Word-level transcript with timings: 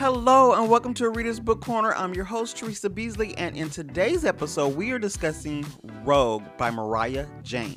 Hello 0.00 0.54
and 0.54 0.70
welcome 0.70 0.94
to 0.94 1.10
Reader's 1.10 1.38
Book 1.38 1.60
Corner. 1.60 1.92
I'm 1.92 2.14
your 2.14 2.24
host, 2.24 2.56
Teresa 2.56 2.88
Beasley, 2.88 3.36
and 3.36 3.54
in 3.54 3.68
today's 3.68 4.24
episode, 4.24 4.74
we 4.74 4.92
are 4.92 4.98
discussing 4.98 5.62
Rogue 6.06 6.42
by 6.56 6.70
Moriah 6.70 7.28
Jane. 7.42 7.76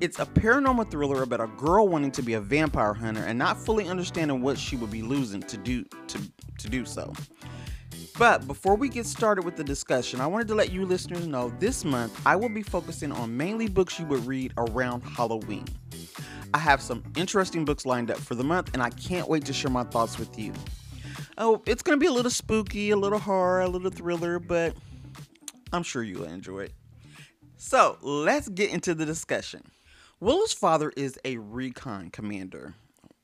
It's 0.00 0.18
a 0.18 0.24
paranormal 0.24 0.90
thriller 0.90 1.22
about 1.22 1.42
a 1.42 1.48
girl 1.48 1.88
wanting 1.88 2.10
to 2.12 2.22
be 2.22 2.32
a 2.32 2.40
vampire 2.40 2.94
hunter 2.94 3.22
and 3.24 3.38
not 3.38 3.58
fully 3.58 3.86
understanding 3.86 4.40
what 4.40 4.56
she 4.56 4.76
would 4.76 4.90
be 4.90 5.02
losing 5.02 5.42
to 5.42 5.58
do 5.58 5.84
to, 6.06 6.18
to 6.56 6.70
do 6.70 6.86
so. 6.86 7.12
But 8.18 8.46
before 8.46 8.74
we 8.74 8.88
get 8.88 9.04
started 9.04 9.44
with 9.44 9.56
the 9.56 9.64
discussion, 9.64 10.22
I 10.22 10.26
wanted 10.28 10.48
to 10.48 10.54
let 10.54 10.72
you 10.72 10.86
listeners 10.86 11.26
know 11.26 11.52
this 11.58 11.84
month 11.84 12.18
I 12.26 12.34
will 12.34 12.48
be 12.48 12.62
focusing 12.62 13.12
on 13.12 13.36
mainly 13.36 13.68
books 13.68 13.98
you 13.98 14.06
would 14.06 14.24
read 14.26 14.54
around 14.56 15.02
Halloween. 15.02 15.66
I 16.54 16.58
have 16.58 16.80
some 16.80 17.02
interesting 17.14 17.66
books 17.66 17.84
lined 17.84 18.10
up 18.10 18.16
for 18.16 18.34
the 18.34 18.44
month, 18.44 18.70
and 18.72 18.82
I 18.82 18.88
can't 18.88 19.28
wait 19.28 19.44
to 19.44 19.52
share 19.52 19.70
my 19.70 19.84
thoughts 19.84 20.18
with 20.18 20.38
you. 20.38 20.54
Oh, 21.44 21.60
it's 21.66 21.82
going 21.82 21.98
to 21.98 22.00
be 22.00 22.06
a 22.06 22.12
little 22.12 22.30
spooky, 22.30 22.90
a 22.90 22.96
little 22.96 23.18
horror, 23.18 23.62
a 23.62 23.68
little 23.68 23.90
thriller, 23.90 24.38
but 24.38 24.76
I'm 25.72 25.82
sure 25.82 26.04
you'll 26.04 26.22
enjoy 26.22 26.60
it. 26.60 26.72
So 27.56 27.98
let's 28.00 28.48
get 28.48 28.70
into 28.70 28.94
the 28.94 29.04
discussion. 29.04 29.64
Willow's 30.20 30.52
father 30.52 30.92
is 30.96 31.18
a 31.24 31.38
recon 31.38 32.10
commander. 32.10 32.76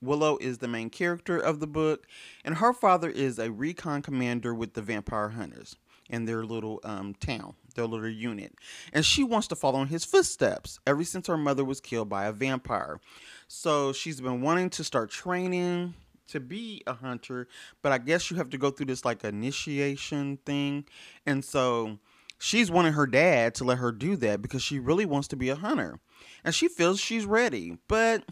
Willow 0.03 0.37
is 0.41 0.59
the 0.59 0.67
main 0.67 0.91
character 0.91 1.39
of 1.39 1.61
the 1.61 1.69
book, 1.69 2.09
and 2.45 2.57
her 2.57 2.73
father 2.73 3.09
is 3.09 3.39
a 3.39 3.53
recon 3.53 4.03
commander 4.03 4.53
with 4.53 4.75
the 4.75 4.83
vampire 4.83 5.29
hunters 5.29 5.77
in 6.11 6.25
their 6.25 6.45
little 6.45 6.81
um, 6.83 7.15
town, 7.21 7.55
their 7.77 7.87
little 7.87 8.09
unit. 8.09 8.53
And 8.93 9.07
she 9.07 9.23
wants 9.23 9.47
to 9.47 9.55
follow 9.55 9.81
in 9.83 9.87
his 9.87 10.05
footsteps 10.05 10.81
ever 10.89 11.05
since 11.05 11.29
her 11.29 11.39
mother 11.39 11.65
was 11.65 11.81
killed 11.81 12.09
by 12.09 12.25
a 12.25 12.33
vampire. 12.33 12.99
So 13.47 13.93
she's 13.93 14.21
been 14.21 14.41
wanting 14.41 14.71
to 14.71 14.83
start 14.83 15.09
training 15.09 15.95
to 16.29 16.41
be 16.41 16.83
a 16.87 16.95
hunter, 16.95 17.49
but 17.83 17.93
I 17.93 17.99
guess 17.99 18.31
you 18.31 18.37
have 18.37 18.51
to 18.51 18.59
go 18.59 18.71
through 18.71 18.87
this 18.87 19.05
like 19.05 19.25
initiation 19.25 20.39
thing. 20.45 20.85
And 21.27 21.45
so 21.45 21.99
she's 22.39 22.71
wanting 22.71 22.93
her 22.93 23.07
dad 23.07 23.55
to 23.57 23.65
let 23.65 23.79
her 23.79 23.93
do 23.93 24.17
that 24.17 24.43
because 24.43 24.63
she 24.63 24.79
really 24.79 25.07
wants 25.07 25.29
to 25.29 25.37
be 25.37 25.49
a 25.49 25.57
hunter. 25.57 26.01
And 26.45 26.55
she 26.55 26.69
feels 26.69 27.01
she's 27.01 27.27
ready, 27.27 27.79
but 27.89 28.25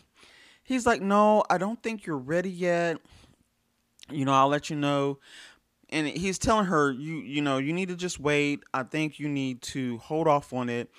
he's 0.62 0.87
like, 0.87 1.01
No, 1.01 1.45
I 1.51 1.59
don't 1.59 1.83
think 1.83 2.06
you're 2.06 2.19
ready 2.19 2.51
yet. 2.51 2.98
You 4.11 4.25
know, 4.25 4.33
I'll 4.33 4.49
let 4.49 4.71
you 4.71 4.77
know. 4.77 5.19
And 5.89 6.06
he's 6.09 6.39
telling 6.39 6.67
her, 6.67 6.91
you 6.91 7.17
you 7.19 7.43
know, 7.43 7.59
you 7.59 7.73
need 7.73 7.89
to 7.89 7.97
just 7.97 8.19
wait. 8.19 8.61
I 8.75 8.83
think 8.83 9.21
you 9.21 9.28
need 9.28 9.62
to 9.62 9.99
hold 9.99 10.27
off 10.27 10.53
on 10.53 10.69
it. 10.69 10.91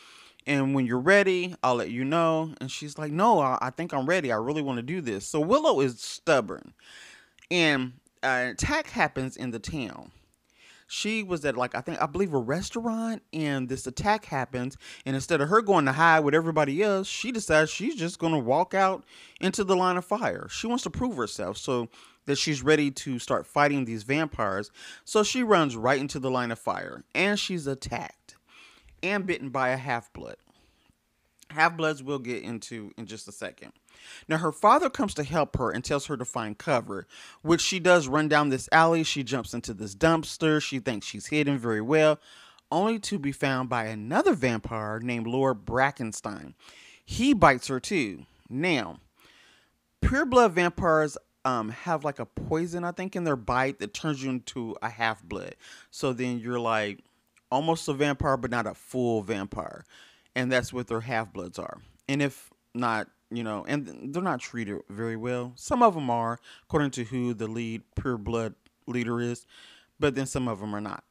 And 0.48 0.73
when 0.73 0.88
you're 0.88 1.00
ready, 1.00 1.56
I'll 1.62 1.76
let 1.76 1.92
you 1.92 2.03
know. 2.03 2.56
And 2.59 2.72
she's 2.72 2.98
like, 2.98 3.12
No, 3.12 3.40
I, 3.40 3.59
I 3.62 3.70
think 3.70 3.94
I'm 3.94 4.08
ready. 4.08 4.31
I 4.31 4.38
really 4.38 4.64
want 4.64 4.78
to 4.78 4.84
do 4.84 5.02
this. 5.02 5.28
So 5.28 5.40
Willow 5.40 5.81
is 5.81 6.00
stubborn. 6.02 6.73
And 7.52 7.94
an 8.23 8.48
attack 8.48 8.90
happens 8.90 9.38
in 9.38 9.52
the 9.52 9.59
town 9.59 10.12
she 10.88 11.22
was 11.22 11.44
at 11.45 11.58
like 11.58 11.75
I 11.75 11.81
think 11.81 12.02
I 12.02 12.06
believe 12.06 12.34
a 12.34 12.40
restaurant 12.40 13.22
and 13.34 13.68
this 13.68 13.86
attack 13.86 14.25
happens 14.25 14.78
and 15.06 15.16
instead 15.16 15.42
of 15.42 15.50
her 15.50 15.62
going 15.62 15.86
to 15.86 15.92
hide 15.92 16.22
with 16.22 16.34
everybody 16.34 16.81
else, 16.81 17.08
she 17.08 17.31
decides 17.31 17.70
she's 17.70 17.95
just 17.95 18.20
going 18.20 18.34
to 18.34 18.40
walk 18.40 18.73
out 18.73 19.03
into 19.42 19.64
the 19.64 19.75
line 19.75 19.98
of 19.98 20.06
fire. 20.06 20.48
She 20.50 20.66
wants 20.66 20.84
to 20.84 20.90
prove 20.90 21.18
herself 21.18 21.58
so 21.58 21.90
that 22.25 22.38
she's 22.38 22.64
ready 22.64 22.90
to 22.92 23.20
start 23.20 23.45
fighting 23.45 23.86
these 23.86 24.03
vampires. 24.03 24.72
So 25.06 25.23
she 25.23 25.44
runs 25.44 25.75
right 25.75 26.00
into 26.00 26.20
the 26.20 26.31
line 26.31 26.52
of 26.52 26.59
fire 26.59 27.03
and 27.14 27.38
she's 27.38 27.68
attacked 27.68 28.16
and 29.03 29.26
bitten 29.26 29.50
by 29.50 29.70
a 29.70 29.78
half-blood. 29.78 30.38
Half-bloods 31.50 32.03
we'll 32.03 32.20
get 32.20 32.44
into 32.44 32.92
in 32.98 33.06
just 33.06 33.28
a 33.28 33.31
second. 33.31 33.72
Now, 34.28 34.38
her 34.38 34.52
father 34.52 34.90
comes 34.90 35.14
to 35.16 35.23
help 35.23 35.58
her 35.58 35.72
and 35.72 35.84
tells 35.84 36.06
her 36.08 36.17
to 36.17 36.26
find 36.26 36.58
cover, 36.58 37.08
which 37.42 37.62
she 37.62 37.80
does 37.80 38.08
run 38.08 38.28
down 38.28 38.50
this 38.50 38.70
alley. 38.72 39.03
She 39.03 39.23
jumps 39.23 39.53
into 39.53 39.73
this 39.73 39.95
dumpster. 39.95 40.62
She 40.62 40.80
thinks 40.80 41.08
she's 41.08 41.28
hidden 41.28 41.58
very 41.58 41.81
well, 41.81 42.19
only 42.72 43.00
to 43.00 43.18
be 43.18 43.31
found 43.31 43.69
by 43.69 43.86
another 43.86 44.34
vampire 44.34 45.00
named 45.00 45.25
Lord 45.25 45.66
Brackenstein. 45.66 46.53
He 47.03 47.34
bites 47.34 47.68
her 47.68 47.80
too. 47.80 48.25
Now, 48.50 49.00
pure 50.02 50.25
blood 50.25 50.52
vampires 50.52 51.18
um, 51.46 51.69
have 51.69 52.03
like 52.03 52.19
a 52.19 52.25
poison, 52.25 52.84
I 52.84 52.91
think, 52.91 53.16
in 53.16 53.24
their 53.24 53.38
bite 53.38 53.80
that 53.80 53.94
turns 53.94 54.22
you 54.22 54.30
into 54.30 54.75
a 54.81 54.90
half 54.90 55.24
blood. 55.24 55.56
So 55.91 56.12
then 56.12 56.40
you're 56.40 56.59
like 56.59 57.00
almost 57.52 57.88
a 57.88 57.94
vampire, 57.94 58.38
but 58.38 58.52
not 58.52 58.68
a 58.68 58.74
full 58.74 59.22
vampire. 59.22 59.85
And 60.35 60.52
that's 60.52 60.72
what 60.72 60.88
their 60.88 61.02
half 61.02 61.34
bloods 61.34 61.58
are. 61.58 61.80
And 62.08 62.22
if 62.22 62.52
not 62.74 63.09
you 63.30 63.44
know, 63.44 63.66
and 63.68 64.13
they're 64.13 64.22
not 64.22 64.40
treated 64.40 64.80
very 64.90 65.16
well. 65.16 65.53
Some 65.56 65.84
of 65.84 65.96
them 65.96 66.09
are, 66.09 66.40
according 66.63 66.91
to 66.91 67.03
who 67.03 67.34
the 67.34 67.47
lead 67.47 67.81
pure 68.00 68.18
blood 68.18 68.56
leader 68.86 69.19
is, 69.19 69.46
but 70.00 70.16
then 70.16 70.25
some 70.25 70.47
of 70.47 70.59
them 70.59 70.74
are 70.75 70.81
not. 70.81 71.03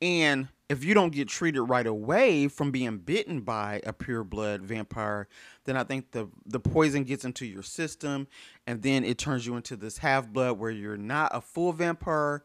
And 0.00 0.48
if 0.68 0.84
you 0.84 0.94
don't 0.94 1.12
get 1.12 1.28
treated 1.28 1.62
right 1.62 1.86
away 1.86 2.46
from 2.46 2.70
being 2.70 2.98
bitten 2.98 3.40
by 3.40 3.80
a 3.84 3.92
pure 3.92 4.22
blood 4.22 4.62
vampire, 4.62 5.26
then 5.64 5.76
I 5.76 5.82
think 5.82 6.12
the 6.12 6.28
the 6.46 6.60
poison 6.60 7.02
gets 7.02 7.24
into 7.24 7.46
your 7.46 7.64
system, 7.64 8.28
and 8.66 8.82
then 8.82 9.04
it 9.04 9.18
turns 9.18 9.44
you 9.44 9.56
into 9.56 9.76
this 9.76 9.98
half 9.98 10.28
blood 10.28 10.58
where 10.58 10.70
you're 10.70 10.96
not 10.96 11.34
a 11.34 11.40
full 11.40 11.72
vampire, 11.72 12.44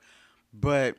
but 0.52 0.98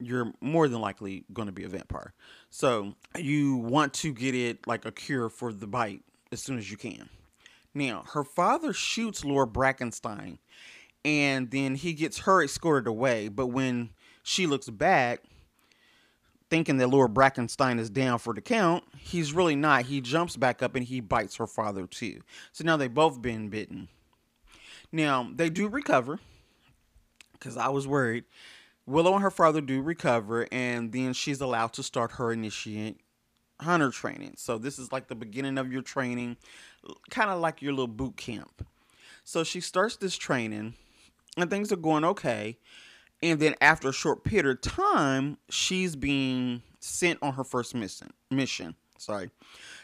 you're 0.00 0.32
more 0.40 0.68
than 0.68 0.80
likely 0.80 1.24
going 1.32 1.46
to 1.46 1.52
be 1.52 1.64
a 1.64 1.68
vampire. 1.68 2.12
So 2.50 2.94
you 3.16 3.56
want 3.56 3.94
to 3.94 4.12
get 4.12 4.34
it 4.34 4.66
like 4.66 4.84
a 4.84 4.92
cure 4.92 5.28
for 5.28 5.52
the 5.52 5.66
bite 5.66 6.02
as 6.32 6.42
soon 6.42 6.58
as 6.58 6.70
you 6.70 6.76
can. 6.76 7.08
Now, 7.74 8.04
her 8.12 8.24
father 8.24 8.72
shoots 8.72 9.24
Lord 9.24 9.52
Brackenstein, 9.52 10.38
and 11.04 11.50
then 11.50 11.76
he 11.76 11.92
gets 11.92 12.18
her 12.20 12.42
escorted 12.42 12.88
away. 12.88 13.28
But 13.28 13.46
when 13.48 13.90
she 14.22 14.46
looks 14.46 14.68
back, 14.68 15.22
thinking 16.50 16.78
that 16.78 16.88
Lord 16.88 17.14
Brackenstein 17.14 17.78
is 17.78 17.88
down 17.88 18.18
for 18.18 18.34
the 18.34 18.40
count, 18.40 18.82
he's 18.98 19.32
really 19.32 19.54
not. 19.54 19.86
He 19.86 20.00
jumps 20.00 20.36
back 20.36 20.62
up 20.62 20.74
and 20.74 20.84
he 20.84 21.00
bites 21.00 21.36
her 21.36 21.46
father 21.46 21.86
too. 21.86 22.20
So 22.50 22.64
now 22.64 22.76
they 22.76 22.88
both 22.88 23.22
been 23.22 23.48
bitten. 23.48 23.88
Now 24.90 25.30
they 25.32 25.48
do 25.48 25.68
recover, 25.68 26.18
because 27.32 27.56
I 27.56 27.68
was 27.68 27.86
worried. 27.86 28.24
Willow 28.90 29.14
and 29.14 29.22
her 29.22 29.30
father 29.30 29.60
do 29.60 29.80
recover, 29.80 30.46
and 30.50 30.92
then 30.92 31.12
she's 31.12 31.40
allowed 31.40 31.72
to 31.74 31.82
start 31.82 32.12
her 32.12 32.32
initiate 32.32 33.00
hunter 33.60 33.90
training. 33.90 34.34
So 34.36 34.58
this 34.58 34.78
is 34.78 34.90
like 34.90 35.08
the 35.08 35.14
beginning 35.14 35.58
of 35.58 35.72
your 35.72 35.82
training, 35.82 36.36
kind 37.10 37.30
of 37.30 37.40
like 37.40 37.62
your 37.62 37.72
little 37.72 37.86
boot 37.86 38.16
camp. 38.16 38.66
So 39.24 39.44
she 39.44 39.60
starts 39.60 39.96
this 39.96 40.16
training 40.16 40.74
and 41.36 41.50
things 41.50 41.70
are 41.72 41.76
going 41.76 42.04
okay. 42.04 42.58
And 43.22 43.38
then 43.38 43.54
after 43.60 43.90
a 43.90 43.92
short 43.92 44.24
period 44.24 44.46
of 44.46 44.60
time, 44.62 45.36
she's 45.50 45.94
being 45.94 46.62
sent 46.80 47.18
on 47.22 47.34
her 47.34 47.44
first 47.44 47.74
mission. 47.74 48.08
Mission, 48.30 48.74
sorry. 48.96 49.30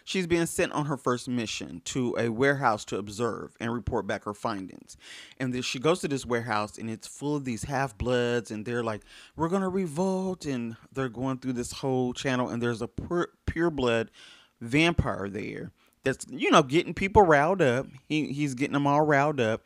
She's 0.06 0.28
being 0.28 0.47
sent 0.47 0.71
on 0.71 0.87
her 0.87 0.97
first 0.97 1.28
mission 1.28 1.83
to 1.87 2.15
a 2.17 2.28
warehouse 2.28 2.84
to 2.87 2.97
observe 2.97 3.56
and 3.59 3.75
report 3.75 4.06
back 4.06 4.22
her 4.22 4.34
findings. 4.34 4.97
And 5.41 5.53
then 5.53 5.62
she 5.62 5.81
goes 5.81 5.99
to 6.00 6.09
this 6.09 6.25
warehouse 6.25 6.78
and 6.78 6.89
it's 6.89 7.09
full 7.09 7.34
of 7.34 7.44
these 7.44 7.65
half 7.65 7.99
bloods 7.99 8.53
and 8.53 8.65
they're 8.65 8.84
like, 8.84 9.03
we're 9.34 9.49
going 9.49 9.62
to 9.62 9.69
revolt. 9.69 10.47
And 10.47 10.77
they're 10.93 11.09
going 11.09 11.39
through 11.39 11.55
this 11.55 11.72
whole 11.72 12.12
channel 12.12 12.49
and 12.49 12.62
there's 12.62 12.83
a 12.83 12.87
pure, 12.87 13.31
pure 13.47 13.69
blood 13.69 14.12
vampire 14.61 15.28
there 15.28 15.72
that's, 16.05 16.25
you 16.31 16.53
know, 16.53 16.62
getting 16.62 16.95
people 16.95 17.22
riled 17.22 17.61
up. 17.61 17.89
He, 18.09 18.33
he's 18.33 18.55
getting 18.55 18.75
them 18.75 18.87
all 18.87 19.05
riled 19.05 19.41
up 19.41 19.62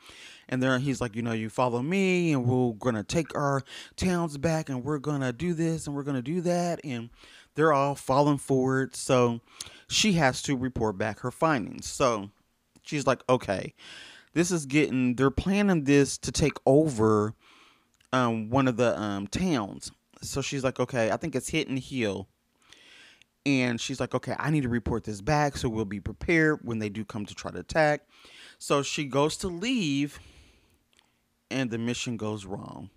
and 0.51 0.63
then 0.63 0.81
he's 0.81 1.01
like, 1.01 1.15
you 1.15 1.23
know, 1.23 1.33
you 1.33 1.49
follow 1.49 1.81
me, 1.81 2.33
and 2.33 2.45
we're 2.45 2.73
gonna 2.73 3.05
take 3.05 3.35
our 3.37 3.63
towns 3.97 4.37
back, 4.37 4.69
and 4.69 4.85
we're 4.85 4.99
gonna 4.99 5.33
do 5.33 5.55
this, 5.55 5.87
and 5.87 5.95
we're 5.95 6.03
gonna 6.03 6.21
do 6.21 6.41
that, 6.41 6.81
and 6.85 7.09
they're 7.61 7.75
all 7.75 7.95
falling 7.95 8.39
forward. 8.39 8.97
So 8.97 9.41
she 9.87 10.15
has 10.15 10.41
to 10.43 10.57
report 10.57 10.97
back 10.97 11.21
her 11.21 11.31
findings. 11.31 11.87
So 11.87 12.31
she's 12.83 13.07
like, 13.07 13.23
okay, 13.29 13.75
this 14.33 14.51
is 14.51 14.65
getting, 14.65 15.15
they're 15.15 15.31
planning 15.31 15.85
this 15.85 16.17
to 16.19 16.33
take 16.33 16.57
over 16.65 17.35
um, 18.15 18.49
one 18.49 18.67
of 18.67 18.79
the 18.79 18.99
um, 18.99 19.27
towns. 19.27 19.93
So 20.23 20.41
she's 20.41 20.65
like, 20.65 20.81
okay, 20.81 21.11
I 21.11 21.19
think 21.19 21.37
it's 21.37 21.51
Hidden 21.51 21.77
Hill. 21.77 22.29
And 23.45 23.79
she's 23.79 24.01
like, 24.01 24.15
okay, 24.15 24.35
I 24.39 24.49
need 24.49 24.63
to 24.63 24.71
report 24.71 25.05
this 25.05 25.21
back 25.21 25.59
so 25.59 25.69
we'll 25.69 25.85
be 25.85 26.01
prepared 26.01 26.61
when 26.63 26.79
they 26.79 26.89
do 26.89 27.05
come 27.05 27.27
to 27.27 27.35
try 27.35 27.51
to 27.51 27.59
attack. 27.59 28.07
So 28.59 28.83
she 28.83 29.05
goes 29.05 29.37
to 29.39 29.49
leave, 29.49 30.19
and 31.51 31.71
the 31.71 31.79
mission 31.79 32.17
goes 32.17 32.47
wrong. 32.47 32.89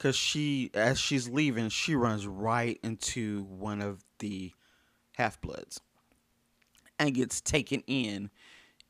Because 0.00 0.16
she, 0.16 0.70
as 0.72 0.98
she's 0.98 1.28
leaving, 1.28 1.68
she 1.68 1.94
runs 1.94 2.26
right 2.26 2.80
into 2.82 3.42
one 3.42 3.82
of 3.82 4.02
the 4.18 4.50
half 5.12 5.38
bloods 5.42 5.78
and 6.98 7.12
gets 7.12 7.42
taken 7.42 7.82
in 7.86 8.30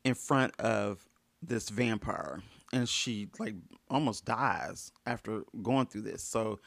in 0.05 0.13
front 0.13 0.57
of 0.57 1.05
this 1.43 1.67
vampire. 1.67 2.41
And 2.71 2.87
she 2.87 3.27
like 3.39 3.55
almost 3.89 4.23
dies 4.23 4.93
after 5.05 5.43
going 5.61 5.87
through 5.87 6.03
this. 6.03 6.23
So 6.23 6.59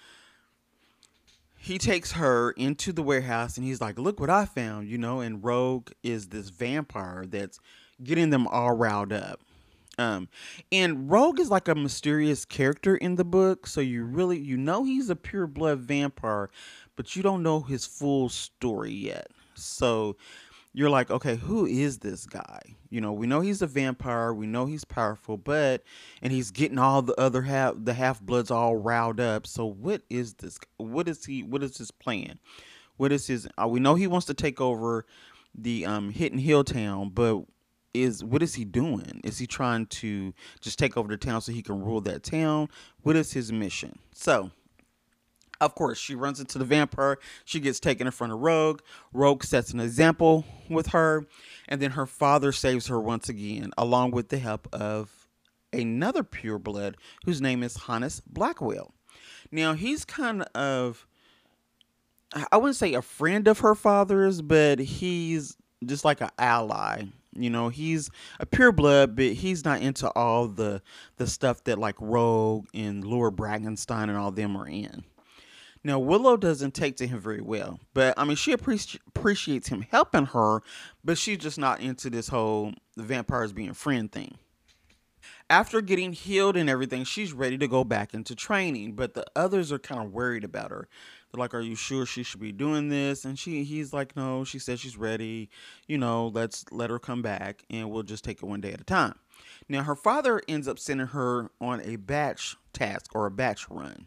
he 1.58 1.78
takes 1.78 2.12
her 2.12 2.50
into 2.50 2.92
the 2.92 3.02
warehouse 3.02 3.56
and 3.56 3.64
he's 3.64 3.80
like 3.80 3.98
look 3.98 4.20
what 4.20 4.28
i 4.28 4.44
found 4.44 4.86
you 4.86 4.98
know 4.98 5.20
and 5.20 5.42
rogue 5.42 5.90
is 6.02 6.28
this 6.28 6.50
vampire 6.50 7.24
that's 7.26 7.58
getting 8.02 8.28
them 8.28 8.46
all 8.48 8.72
riled 8.72 9.14
up 9.14 9.40
Um, 9.98 10.28
and 10.72 11.10
Rogue 11.10 11.38
is 11.38 11.50
like 11.50 11.68
a 11.68 11.74
mysterious 11.74 12.44
character 12.44 12.96
in 12.96 13.14
the 13.14 13.24
book, 13.24 13.66
so 13.66 13.80
you 13.80 14.04
really 14.04 14.38
you 14.38 14.56
know 14.56 14.84
he's 14.84 15.08
a 15.10 15.16
pure 15.16 15.46
blood 15.46 15.80
vampire, 15.80 16.50
but 16.96 17.14
you 17.14 17.22
don't 17.22 17.42
know 17.42 17.60
his 17.60 17.86
full 17.86 18.28
story 18.28 18.92
yet. 18.92 19.28
So 19.54 20.16
you're 20.72 20.90
like, 20.90 21.10
okay, 21.10 21.36
who 21.36 21.66
is 21.66 21.98
this 21.98 22.26
guy? 22.26 22.60
You 22.90 23.00
know, 23.00 23.12
we 23.12 23.28
know 23.28 23.40
he's 23.40 23.62
a 23.62 23.66
vampire, 23.66 24.34
we 24.34 24.46
know 24.46 24.66
he's 24.66 24.84
powerful, 24.84 25.36
but 25.36 25.84
and 26.20 26.32
he's 26.32 26.50
getting 26.50 26.78
all 26.78 27.00
the 27.00 27.18
other 27.18 27.42
half 27.42 27.74
the 27.78 27.94
half 27.94 28.20
bloods 28.20 28.50
all 28.50 28.76
riled 28.76 29.20
up. 29.20 29.46
So 29.46 29.64
what 29.64 30.02
is 30.10 30.34
this? 30.34 30.58
What 30.76 31.08
is 31.08 31.24
he? 31.24 31.44
What 31.44 31.62
is 31.62 31.76
his 31.78 31.92
plan? 31.92 32.40
What 32.96 33.12
is 33.12 33.28
his? 33.28 33.48
Uh, 33.60 33.68
we 33.68 33.78
know 33.80 33.94
he 33.94 34.08
wants 34.08 34.26
to 34.26 34.34
take 34.34 34.60
over 34.60 35.06
the 35.54 35.86
um 35.86 36.10
Hidden 36.10 36.38
Hill 36.40 36.64
town, 36.64 37.10
but 37.10 37.44
is 37.94 38.22
what 38.22 38.42
is 38.42 38.54
he 38.54 38.64
doing? 38.64 39.20
Is 39.24 39.38
he 39.38 39.46
trying 39.46 39.86
to 39.86 40.34
just 40.60 40.78
take 40.78 40.96
over 40.96 41.08
the 41.08 41.16
town 41.16 41.40
so 41.40 41.52
he 41.52 41.62
can 41.62 41.82
rule 41.82 42.00
that 42.02 42.22
town? 42.22 42.68
What 43.02 43.16
is 43.16 43.32
his 43.32 43.52
mission? 43.52 43.98
So 44.12 44.50
of 45.60 45.74
course, 45.74 45.98
she 45.98 46.14
runs 46.14 46.40
into 46.40 46.58
the 46.58 46.64
vampire. 46.64 47.18
She 47.44 47.60
gets 47.60 47.80
taken 47.80 48.06
in 48.06 48.10
front 48.12 48.32
of 48.32 48.40
Rogue. 48.40 48.80
Rogue 49.12 49.44
sets 49.44 49.72
an 49.72 49.80
example 49.80 50.44
with 50.68 50.88
her. 50.88 51.26
And 51.68 51.80
then 51.80 51.92
her 51.92 52.06
father 52.06 52.52
saves 52.52 52.88
her 52.88 53.00
once 53.00 53.28
again, 53.28 53.70
along 53.78 54.10
with 54.10 54.28
the 54.28 54.38
help 54.38 54.68
of 54.72 55.28
another 55.72 56.22
pureblood 56.22 56.94
whose 57.24 57.40
name 57.40 57.62
is 57.62 57.76
Hannes 57.76 58.20
Blackwell. 58.26 58.94
Now, 59.50 59.74
he's 59.74 60.04
kind 60.04 60.42
of, 60.54 61.06
I 62.50 62.56
wouldn't 62.56 62.76
say 62.76 62.94
a 62.94 63.02
friend 63.02 63.46
of 63.46 63.60
her 63.60 63.74
father's, 63.74 64.42
but 64.42 64.78
he's 64.78 65.56
just 65.84 66.04
like 66.04 66.20
an 66.20 66.30
ally. 66.38 67.04
You 67.36 67.50
know, 67.50 67.68
he's 67.68 68.10
a 68.40 68.46
pureblood, 68.46 69.16
but 69.16 69.26
he's 69.26 69.64
not 69.64 69.82
into 69.82 70.10
all 70.10 70.48
the 70.48 70.82
the 71.16 71.26
stuff 71.26 71.64
that 71.64 71.78
like 71.78 71.96
Rogue 72.00 72.66
and 72.74 73.04
Lord 73.04 73.36
Brackenstein 73.36 74.04
and 74.04 74.16
all 74.16 74.30
them 74.30 74.56
are 74.56 74.68
in. 74.68 75.04
Now, 75.86 75.98
Willow 75.98 76.38
doesn't 76.38 76.72
take 76.72 76.96
to 76.96 77.06
him 77.06 77.20
very 77.20 77.42
well, 77.42 77.78
but 77.92 78.14
I 78.16 78.24
mean, 78.24 78.36
she 78.36 78.56
appreci- 78.56 79.00
appreciates 79.06 79.68
him 79.68 79.82
helping 79.82 80.26
her, 80.26 80.62
but 81.04 81.18
she's 81.18 81.36
just 81.36 81.58
not 81.58 81.80
into 81.80 82.08
this 82.08 82.28
whole 82.28 82.72
vampires 82.96 83.52
being 83.52 83.74
friend 83.74 84.10
thing. 84.10 84.38
After 85.50 85.82
getting 85.82 86.14
healed 86.14 86.56
and 86.56 86.70
everything, 86.70 87.04
she's 87.04 87.34
ready 87.34 87.58
to 87.58 87.68
go 87.68 87.84
back 87.84 88.14
into 88.14 88.34
training, 88.34 88.94
but 88.94 89.12
the 89.12 89.26
others 89.36 89.70
are 89.70 89.78
kind 89.78 90.02
of 90.02 90.10
worried 90.10 90.42
about 90.42 90.70
her. 90.70 90.88
Like, 91.36 91.54
"Are 91.54 91.60
you 91.60 91.76
sure 91.76 92.06
she 92.06 92.22
should 92.22 92.40
be 92.40 92.52
doing 92.52 92.88
this?" 92.88 93.24
And 93.24 93.38
she, 93.38 93.64
he's 93.64 93.92
like, 93.92 94.16
"No." 94.16 94.44
She 94.44 94.58
says 94.58 94.80
she's 94.80 94.96
ready. 94.96 95.50
You 95.86 95.98
know, 95.98 96.28
let's 96.28 96.64
let 96.70 96.90
her 96.90 96.98
come 96.98 97.22
back, 97.22 97.64
and 97.70 97.90
we'll 97.90 98.02
just 98.02 98.24
take 98.24 98.42
it 98.42 98.46
one 98.46 98.60
day 98.60 98.72
at 98.72 98.80
a 98.80 98.84
time. 98.84 99.14
Now, 99.68 99.82
her 99.82 99.96
father 99.96 100.40
ends 100.48 100.68
up 100.68 100.78
sending 100.78 101.08
her 101.08 101.50
on 101.60 101.80
a 101.82 101.96
batch 101.96 102.56
task 102.72 103.14
or 103.14 103.26
a 103.26 103.30
batch 103.30 103.68
run 103.70 104.06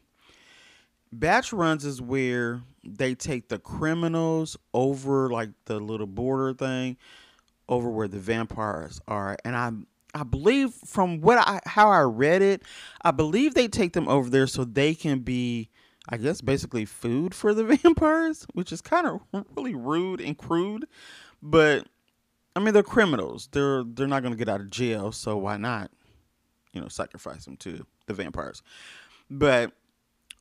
batch 1.11 1.53
runs 1.53 1.85
is 1.85 2.01
where 2.01 2.61
they 2.83 3.15
take 3.15 3.49
the 3.49 3.59
criminals 3.59 4.57
over 4.73 5.29
like 5.29 5.49
the 5.65 5.79
little 5.79 6.07
border 6.07 6.53
thing 6.53 6.97
over 7.69 7.89
where 7.89 8.07
the 8.07 8.19
vampires 8.19 9.01
are 9.07 9.37
and 9.45 9.55
i 9.55 9.71
i 10.13 10.23
believe 10.23 10.73
from 10.85 11.21
what 11.21 11.37
i 11.37 11.59
how 11.65 11.89
i 11.89 12.01
read 12.01 12.41
it 12.41 12.61
i 13.03 13.11
believe 13.11 13.53
they 13.53 13.67
take 13.67 13.93
them 13.93 14.07
over 14.07 14.29
there 14.29 14.47
so 14.47 14.63
they 14.63 14.93
can 14.93 15.19
be 15.19 15.69
i 16.09 16.17
guess 16.17 16.41
basically 16.41 16.85
food 16.85 17.33
for 17.33 17.53
the 17.53 17.63
vampires 17.83 18.45
which 18.53 18.71
is 18.71 18.81
kind 18.81 19.07
of 19.07 19.21
really 19.55 19.75
rude 19.75 20.21
and 20.21 20.37
crude 20.37 20.85
but 21.41 21.87
i 22.55 22.59
mean 22.59 22.73
they're 22.73 22.83
criminals. 22.83 23.49
They're 23.51 23.83
they're 23.83 24.07
not 24.07 24.23
going 24.23 24.33
to 24.33 24.37
get 24.37 24.49
out 24.49 24.61
of 24.61 24.69
jail 24.69 25.11
so 25.11 25.37
why 25.37 25.57
not 25.57 25.91
you 26.73 26.81
know 26.81 26.87
sacrifice 26.87 27.45
them 27.45 27.57
to 27.57 27.85
the 28.07 28.13
vampires? 28.13 28.63
But 29.29 29.73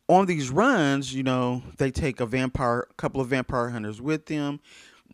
on 0.09 0.27
these 0.27 0.51
runs, 0.51 1.15
you 1.15 1.23
know, 1.23 1.63
they 1.79 1.91
take 1.91 2.21
a 2.21 2.27
vampire, 2.27 2.87
a 2.91 2.95
couple 2.95 3.21
of 3.21 3.29
vampire 3.29 3.71
hunters 3.71 4.01
with 4.01 4.27
them. 4.27 4.61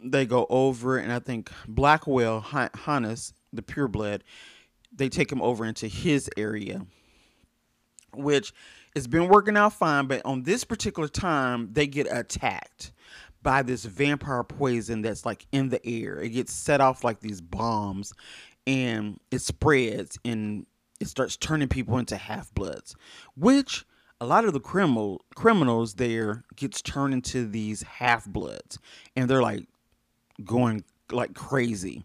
They 0.03 0.27
go 0.27 0.47
over, 0.51 0.99
and 0.99 1.13
I 1.13 1.19
think 1.19 1.51
Blackwell, 1.67 2.41
Hannes, 2.41 3.33
the 3.53 3.63
pureblood, 3.63 4.21
they 4.95 5.09
take 5.09 5.31
him 5.31 5.41
over 5.41 5.65
into 5.65 5.87
his 5.87 6.29
area, 6.37 6.85
which 8.15 8.53
it's 8.95 9.07
been 9.07 9.29
working 9.29 9.57
out 9.57 9.73
fine. 9.73 10.07
But 10.07 10.23
on 10.25 10.43
this 10.43 10.65
particular 10.65 11.09
time, 11.09 11.71
they 11.73 11.87
get 11.87 12.07
attacked 12.11 12.93
by 13.43 13.63
this 13.63 13.85
vampire 13.85 14.45
poison 14.45 15.03
that's 15.03 15.27
like 15.27 15.47
in 15.53 15.69
the 15.69 15.85
air. 15.87 16.21
It 16.21 16.31
gets 16.31 16.53
set 16.53 16.81
off 16.81 17.05
like 17.05 17.21
these 17.21 17.41
bombs, 17.41 18.13
and 18.67 19.19
it 19.31 19.41
spreads 19.41 20.19
and 20.25 20.67
it 21.01 21.09
starts 21.09 21.37
turning 21.37 21.69
people 21.69 21.99
into 21.99 22.17
half 22.17 22.55
bloods, 22.55 22.95
which 23.37 23.85
a 24.21 24.27
lot 24.27 24.45
of 24.45 24.53
the 24.53 24.61
criminal 24.61 25.25
criminals 25.35 25.95
there 25.95 26.45
gets 26.55 26.81
turned 26.81 27.13
into 27.13 27.45
these 27.45 27.83
half 27.83 28.25
bloods 28.25 28.79
and 29.17 29.29
they're 29.29 29.43
like 29.43 29.67
going 30.45 30.85
like 31.11 31.35
crazy 31.35 32.05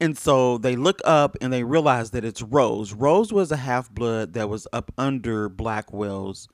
and 0.00 0.16
so 0.16 0.58
they 0.58 0.76
look 0.76 1.00
up 1.04 1.36
and 1.40 1.52
they 1.52 1.62
realize 1.62 2.10
that 2.12 2.24
it's 2.24 2.42
rose. 2.42 2.92
Rose 2.92 3.32
was 3.32 3.52
a 3.52 3.56
half 3.56 3.90
blood 3.90 4.32
that 4.32 4.48
was 4.48 4.66
up 4.72 4.92
under 4.96 5.48
blackwell's 5.48 6.48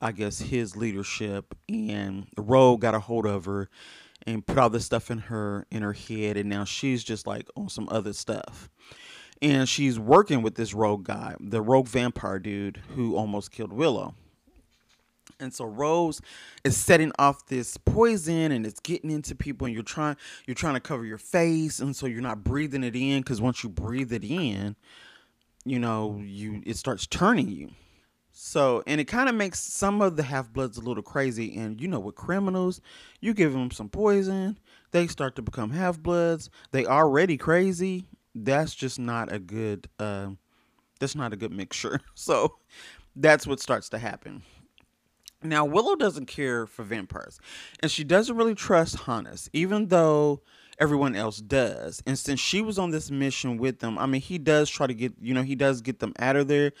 i 0.00 0.12
guess 0.12 0.38
his 0.38 0.76
leadership. 0.76 1.54
And 1.68 2.26
rogue 2.36 2.80
got 2.80 2.94
a 2.94 3.00
hold 3.00 3.26
of 3.26 3.44
her 3.46 3.68
and 4.26 4.46
put 4.46 4.58
all 4.58 4.70
this 4.70 4.84
stuff 4.84 5.10
in 5.10 5.18
her 5.18 5.66
in 5.70 5.82
her 5.82 5.92
head. 5.92 6.36
And 6.36 6.48
now 6.48 6.64
she's 6.64 7.02
just 7.04 7.26
like 7.26 7.48
on 7.56 7.68
some 7.68 7.88
other 7.90 8.12
stuff. 8.12 8.68
And 9.40 9.68
she's 9.68 9.98
working 9.98 10.42
with 10.42 10.56
this 10.56 10.74
rogue 10.74 11.04
guy, 11.04 11.36
the 11.38 11.62
rogue 11.62 11.86
vampire 11.86 12.40
dude 12.40 12.82
who 12.94 13.16
almost 13.16 13.52
killed 13.52 13.72
Willow. 13.72 14.14
And 15.40 15.54
so 15.54 15.64
Rose 15.64 16.20
is 16.64 16.76
setting 16.76 17.12
off 17.18 17.46
this 17.46 17.76
poison 17.76 18.52
and 18.52 18.66
it's 18.66 18.80
getting 18.80 19.10
into 19.10 19.34
people 19.34 19.66
and 19.66 19.74
you're 19.74 19.84
trying 19.84 20.16
you're 20.46 20.54
trying 20.54 20.74
to 20.74 20.80
cover 20.80 21.04
your 21.04 21.18
face 21.18 21.78
and 21.78 21.94
so 21.94 22.06
you're 22.06 22.20
not 22.20 22.42
breathing 22.42 22.82
it 22.82 22.96
in 22.96 23.22
cuz 23.22 23.40
once 23.40 23.62
you 23.62 23.70
breathe 23.70 24.12
it 24.12 24.24
in, 24.24 24.74
you 25.64 25.78
know, 25.78 26.20
you 26.24 26.62
it 26.66 26.76
starts 26.76 27.06
turning 27.06 27.48
you. 27.48 27.70
So, 28.40 28.84
and 28.86 29.00
it 29.00 29.06
kind 29.06 29.28
of 29.28 29.34
makes 29.34 29.58
some 29.58 30.00
of 30.00 30.16
the 30.16 30.22
half 30.22 30.52
bloods 30.52 30.78
a 30.78 30.80
little 30.80 31.02
crazy. 31.02 31.56
And 31.56 31.80
you 31.80 31.88
know, 31.88 31.98
with 31.98 32.14
criminals, 32.14 32.80
you 33.20 33.34
give 33.34 33.52
them 33.52 33.70
some 33.72 33.88
poison, 33.88 34.58
they 34.92 35.08
start 35.08 35.34
to 35.36 35.42
become 35.42 35.70
half 35.70 36.00
bloods. 36.00 36.48
They 36.70 36.86
already 36.86 37.36
crazy, 37.36 38.06
that's 38.34 38.74
just 38.74 38.98
not 38.98 39.32
a 39.32 39.38
good 39.38 39.88
uh, 39.98 40.30
that's 41.00 41.14
not 41.14 41.32
a 41.32 41.36
good 41.36 41.52
mixture. 41.52 42.00
So 42.14 42.56
that's 43.16 43.46
what 43.46 43.60
starts 43.60 43.88
to 43.90 43.98
happen. 43.98 44.42
Now 45.42 45.64
Willow 45.64 45.94
doesn't 45.94 46.26
care 46.26 46.66
for 46.66 46.82
vampires, 46.82 47.38
and 47.80 47.90
she 47.90 48.02
doesn't 48.02 48.36
really 48.36 48.56
trust 48.56 49.00
Hannes, 49.00 49.48
even 49.52 49.86
though 49.86 50.40
everyone 50.80 51.14
else 51.14 51.38
does. 51.38 52.02
And 52.06 52.18
since 52.18 52.40
she 52.40 52.60
was 52.60 52.78
on 52.78 52.90
this 52.90 53.10
mission 53.10 53.56
with 53.56 53.78
them, 53.78 53.98
I 53.98 54.06
mean, 54.06 54.20
he 54.20 54.38
does 54.38 54.68
try 54.68 54.88
to 54.88 54.94
get 54.94 55.12
you 55.20 55.34
know 55.34 55.42
he 55.42 55.54
does 55.54 55.80
get 55.80 56.00
them 56.00 56.12
out 56.18 56.34
of 56.34 56.48
there, 56.48 56.72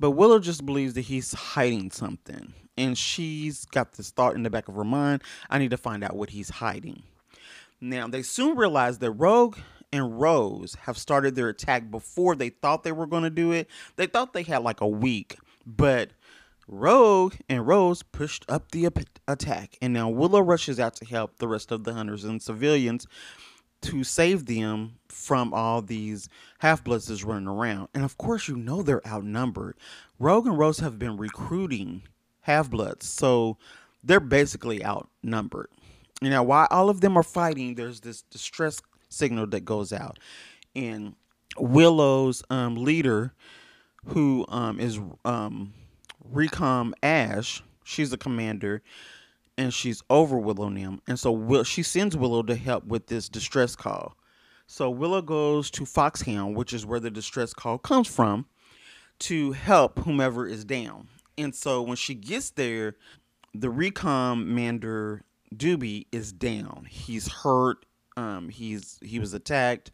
but 0.00 0.12
Willow 0.12 0.38
just 0.38 0.64
believes 0.64 0.94
that 0.94 1.02
he's 1.02 1.34
hiding 1.34 1.90
something, 1.90 2.54
and 2.78 2.96
she's 2.96 3.66
got 3.66 3.92
this 3.92 4.10
thought 4.10 4.34
in 4.34 4.44
the 4.44 4.50
back 4.50 4.68
of 4.68 4.74
her 4.76 4.84
mind: 4.84 5.22
I 5.50 5.58
need 5.58 5.70
to 5.72 5.76
find 5.76 6.02
out 6.02 6.16
what 6.16 6.30
he's 6.30 6.48
hiding. 6.48 7.02
Now 7.82 8.08
they 8.08 8.22
soon 8.22 8.56
realize 8.56 8.98
that 9.00 9.10
Rogue 9.10 9.58
and 9.92 10.18
Rose 10.18 10.74
have 10.82 10.96
started 10.96 11.34
their 11.34 11.50
attack 11.50 11.90
before 11.90 12.34
they 12.34 12.48
thought 12.48 12.82
they 12.82 12.92
were 12.92 13.06
going 13.06 13.24
to 13.24 13.30
do 13.30 13.52
it. 13.52 13.68
They 13.96 14.06
thought 14.06 14.32
they 14.32 14.42
had 14.42 14.62
like 14.62 14.80
a 14.80 14.88
week, 14.88 15.36
but 15.66 16.10
Rogue 16.68 17.34
and 17.48 17.66
Rose 17.66 18.02
pushed 18.02 18.44
up 18.48 18.72
the 18.72 18.88
attack, 19.28 19.78
and 19.80 19.92
now 19.92 20.08
Willow 20.08 20.40
rushes 20.40 20.80
out 20.80 20.96
to 20.96 21.04
help 21.04 21.38
the 21.38 21.48
rest 21.48 21.70
of 21.70 21.84
the 21.84 21.94
hunters 21.94 22.24
and 22.24 22.42
civilians 22.42 23.06
to 23.82 24.02
save 24.02 24.46
them 24.46 24.98
from 25.08 25.54
all 25.54 25.80
these 25.80 26.28
half 26.58 26.82
bloods 26.82 27.24
running 27.24 27.46
around. 27.46 27.88
And 27.94 28.04
of 28.04 28.18
course, 28.18 28.48
you 28.48 28.56
know 28.56 28.82
they're 28.82 29.06
outnumbered. 29.06 29.76
Rogue 30.18 30.46
and 30.46 30.58
Rose 30.58 30.80
have 30.80 30.98
been 30.98 31.16
recruiting 31.16 32.02
half 32.40 32.70
bloods, 32.70 33.08
so 33.08 33.58
they're 34.02 34.20
basically 34.20 34.84
outnumbered. 34.84 35.68
You 36.20 36.30
know, 36.30 36.42
while 36.42 36.66
all 36.70 36.88
of 36.88 37.00
them 37.00 37.16
are 37.16 37.22
fighting, 37.22 37.74
there's 37.74 38.00
this 38.00 38.22
distress 38.22 38.80
signal 39.08 39.46
that 39.48 39.64
goes 39.64 39.92
out. 39.92 40.18
And 40.74 41.14
Willow's 41.58 42.42
um, 42.50 42.76
leader, 42.76 43.34
who 44.06 44.46
um, 44.48 44.80
is 44.80 44.98
um, 45.24 45.74
Recon 46.30 46.94
Ash, 47.02 47.62
she's 47.84 48.12
a 48.12 48.18
commander, 48.18 48.82
and 49.58 49.72
she's 49.72 50.02
over 50.10 50.38
Willow 50.38 50.68
Nim. 50.68 51.00
And 51.06 51.18
so 51.18 51.32
Will, 51.32 51.64
she 51.64 51.82
sends 51.82 52.16
Willow 52.16 52.42
to 52.42 52.54
help 52.54 52.86
with 52.86 53.06
this 53.06 53.28
distress 53.28 53.76
call. 53.76 54.16
So 54.66 54.90
Willow 54.90 55.22
goes 55.22 55.70
to 55.72 55.86
Foxhound, 55.86 56.56
which 56.56 56.72
is 56.72 56.84
where 56.84 57.00
the 57.00 57.10
distress 57.10 57.54
call 57.54 57.78
comes 57.78 58.08
from, 58.08 58.46
to 59.20 59.52
help 59.52 60.00
whomever 60.00 60.46
is 60.46 60.64
down. 60.64 61.08
And 61.38 61.54
so 61.54 61.82
when 61.82 61.96
she 61.96 62.14
gets 62.14 62.50
there, 62.50 62.96
the 63.54 63.70
recon 63.70 64.44
commander 64.44 65.22
Doobie 65.54 66.06
is 66.12 66.32
down. 66.32 66.86
He's 66.90 67.28
hurt 67.28 67.86
um, 68.16 68.48
he's 68.48 68.98
he 69.02 69.18
was 69.18 69.34
attacked. 69.34 69.92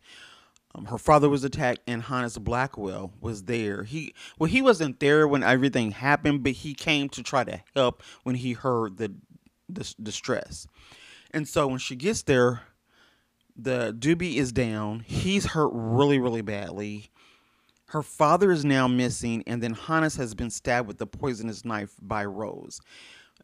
Um, 0.75 0.87
her 0.87 0.99
father 0.99 1.29
was 1.29 1.45
attacked, 1.45 1.81
and 1.87 2.02
Hannes 2.02 2.38
Blackwell 2.38 3.12
was 3.21 3.45
there. 3.45 3.85
He 3.85 4.14
well, 4.38 4.50
he 4.50 4.62
wasn't 4.62 5.00
there 5.00 5.29
when 5.29 5.43
everything 5.43 5.91
happened, 5.91 6.43
but 6.43 6.52
he 6.52 6.75
came 6.75 7.09
to 7.11 7.23
try 7.23 7.45
to 7.45 7.61
help 7.75 8.02
when 8.23 8.37
he 8.37 8.52
heard 8.52 8.97
the, 8.97 9.12
the 9.69 9.95
distress. 10.02 10.67
And 11.33 11.47
so 11.47 11.67
when 11.67 11.79
she 11.79 11.97
gets 11.97 12.23
there, 12.23 12.62
the 13.57 13.95
doobie 13.99 14.37
is 14.37 14.52
down. 14.52 15.00
He's 15.00 15.47
hurt 15.47 15.71
really, 15.73 16.19
really 16.19 16.43
badly. 16.43 17.11
Her 17.87 18.02
father 18.02 18.50
is 18.50 18.64
now 18.64 18.88
missing, 18.88 19.45
and 19.47 19.62
then 19.62 19.75
Hannes 19.75 20.17
has 20.17 20.35
been 20.35 20.50
stabbed 20.50 20.88
with 20.88 20.97
the 20.97 21.07
poisonous 21.07 21.64
knife 21.64 21.93
by 22.00 22.25
Rose. 22.25 22.81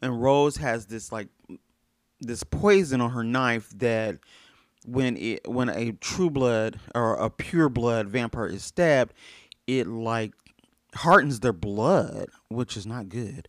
And 0.01 0.21
Rose 0.21 0.57
has 0.57 0.87
this 0.87 1.11
like 1.11 1.27
this 2.19 2.43
poison 2.43 3.01
on 3.01 3.11
her 3.11 3.23
knife 3.23 3.69
that 3.77 4.17
when 4.85 5.17
it 5.17 5.47
when 5.47 5.69
a 5.69 5.91
true 5.93 6.29
blood 6.29 6.79
or 6.95 7.15
a 7.15 7.29
pure 7.29 7.69
blood 7.69 8.09
vampire 8.09 8.47
is 8.47 8.63
stabbed, 8.63 9.13
it 9.67 9.87
like 9.87 10.33
hardens 10.95 11.39
their 11.41 11.53
blood, 11.53 12.29
which 12.49 12.75
is 12.77 12.85
not 12.85 13.09
good. 13.09 13.47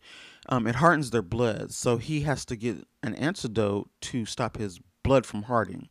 Um, 0.49 0.67
it 0.67 0.75
hardens 0.75 1.11
their 1.11 1.21
blood, 1.21 1.71
so 1.71 1.97
he 1.97 2.21
has 2.21 2.45
to 2.45 2.55
get 2.55 2.85
an 3.03 3.15
antidote 3.15 3.89
to 4.01 4.25
stop 4.25 4.57
his 4.57 4.79
blood 5.03 5.25
from 5.25 5.43
hardening. 5.43 5.89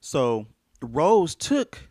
So 0.00 0.46
Rose 0.82 1.34
took 1.34 1.88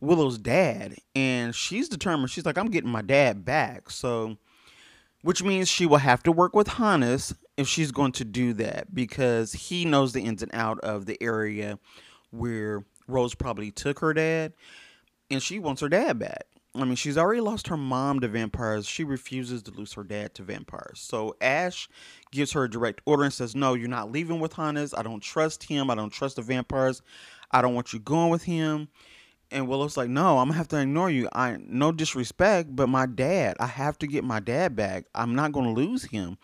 Willow's 0.00 0.38
dad, 0.38 0.96
and 1.14 1.54
she's 1.54 1.88
determined. 1.88 2.30
She's 2.30 2.46
like, 2.46 2.58
I'm 2.58 2.70
getting 2.70 2.90
my 2.90 3.02
dad 3.02 3.44
back. 3.44 3.90
So, 3.90 4.36
which 5.22 5.42
means 5.42 5.68
she 5.68 5.86
will 5.86 5.98
have 5.98 6.22
to 6.24 6.32
work 6.32 6.54
with 6.54 6.68
Hannes 6.68 7.34
if 7.56 7.66
she's 7.68 7.92
going 7.92 8.12
to 8.12 8.24
do 8.24 8.52
that 8.54 8.94
because 8.94 9.52
he 9.52 9.84
knows 9.84 10.12
the 10.12 10.20
ins 10.20 10.42
and 10.42 10.54
out 10.54 10.78
of 10.80 11.06
the 11.06 11.20
area 11.22 11.78
where 12.30 12.84
Rose 13.08 13.34
probably 13.34 13.70
took 13.70 14.00
her 14.00 14.12
dad, 14.12 14.52
and 15.30 15.42
she 15.42 15.58
wants 15.58 15.80
her 15.80 15.88
dad 15.88 16.18
back. 16.18 16.44
I 16.74 16.84
mean, 16.84 16.96
she's 16.96 17.16
already 17.16 17.40
lost 17.40 17.68
her 17.68 17.76
mom 17.76 18.20
to 18.20 18.28
vampires. 18.28 18.86
She 18.86 19.02
refuses 19.02 19.62
to 19.62 19.70
lose 19.70 19.94
her 19.94 20.04
dad 20.04 20.34
to 20.34 20.42
vampires. 20.42 21.00
So 21.00 21.34
Ash 21.40 21.88
gives 22.32 22.52
her 22.52 22.64
a 22.64 22.70
direct 22.70 23.00
order 23.06 23.22
and 23.22 23.32
says, 23.32 23.56
No, 23.56 23.74
you're 23.74 23.88
not 23.88 24.12
leaving 24.12 24.40
with 24.40 24.52
Hannes. 24.52 24.92
I 24.92 25.02
don't 25.02 25.22
trust 25.22 25.64
him. 25.64 25.90
I 25.90 25.94
don't 25.94 26.12
trust 26.12 26.36
the 26.36 26.42
vampires. 26.42 27.00
I 27.50 27.62
don't 27.62 27.74
want 27.74 27.92
you 27.92 27.98
going 27.98 28.30
with 28.30 28.42
him. 28.42 28.88
And 29.50 29.68
Willow's 29.68 29.96
like, 29.96 30.08
No, 30.08 30.38
I'm 30.38 30.48
gonna 30.48 30.58
have 30.58 30.68
to 30.68 30.80
ignore 30.80 31.10
you. 31.10 31.28
I 31.32 31.56
no 31.60 31.92
disrespect, 31.92 32.74
but 32.74 32.88
my 32.88 33.06
dad, 33.06 33.56
I 33.60 33.66
have 33.66 33.98
to 33.98 34.06
get 34.06 34.24
my 34.24 34.40
dad 34.40 34.74
back. 34.76 35.06
I'm 35.14 35.34
not 35.34 35.52
gonna 35.52 35.72
lose 35.72 36.04
him. 36.04 36.38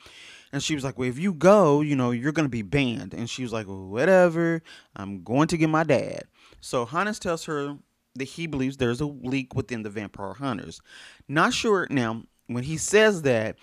And 0.53 0.63
she 0.63 0.75
was 0.75 0.85
like, 0.85 0.99
Well, 0.99 1.09
if 1.09 1.19
you 1.19 1.33
go, 1.33 1.81
you 1.81 1.97
know, 1.97 2.11
you're 2.11 2.33
gonna 2.33 2.49
be 2.49 2.63
banned. 2.63 3.15
And 3.15 3.29
she 3.29 3.43
was 3.43 3.53
like, 3.53 3.67
whatever, 3.67 4.63
I'm 4.95 5.23
going 5.25 5.49
to 5.49 5.57
get 5.57 5.69
my 5.69 5.85
dad. 5.85 6.25
So 6.61 6.85
Hannes 6.85 7.19
tells 7.19 7.45
her 7.47 7.77
that 8.15 8.25
he 8.25 8.47
believes 8.47 8.77
there's 8.77 9.01
a 9.01 9.07
leak 9.07 9.55
within 9.55 9.83
the 9.83 9.91
vampire 9.91 10.35
hunters. 10.35 10.81
Not 11.29 11.53
sure 11.55 11.87
now, 11.91 12.23
when 12.47 12.65
he 12.65 12.77
says 12.77 13.23
that, 13.23 13.57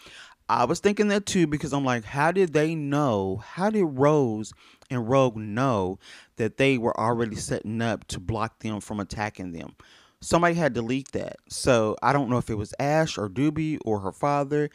I 0.49 0.65
was 0.65 0.79
thinking 0.79 1.09
that 1.09 1.27
too 1.27 1.45
because 1.45 1.73
I'm 1.73 1.85
like, 1.85 2.03
how 2.03 2.31
did 2.31 2.53
they 2.53 2.73
know? 2.73 3.41
How 3.45 3.69
did 3.69 3.85
Rose 3.85 4.51
and 4.89 5.07
Rogue 5.07 5.37
know 5.37 5.99
that 6.37 6.57
they 6.57 6.79
were 6.79 6.99
already 6.99 7.35
setting 7.35 7.81
up 7.83 8.07
to 8.07 8.19
block 8.19 8.59
them 8.59 8.81
from 8.81 8.99
attacking 8.99 9.51
them? 9.51 9.75
Somebody 10.21 10.55
had 10.55 10.73
to 10.73 10.81
leak 10.81 11.11
that. 11.11 11.37
So 11.47 11.95
I 12.01 12.13
don't 12.13 12.29
know 12.29 12.39
if 12.39 12.49
it 12.49 12.57
was 12.57 12.73
Ash 12.79 13.17
or 13.17 13.29
Doobie 13.29 13.77
or 13.85 13.99
her 13.99 14.11
father. 14.11 14.71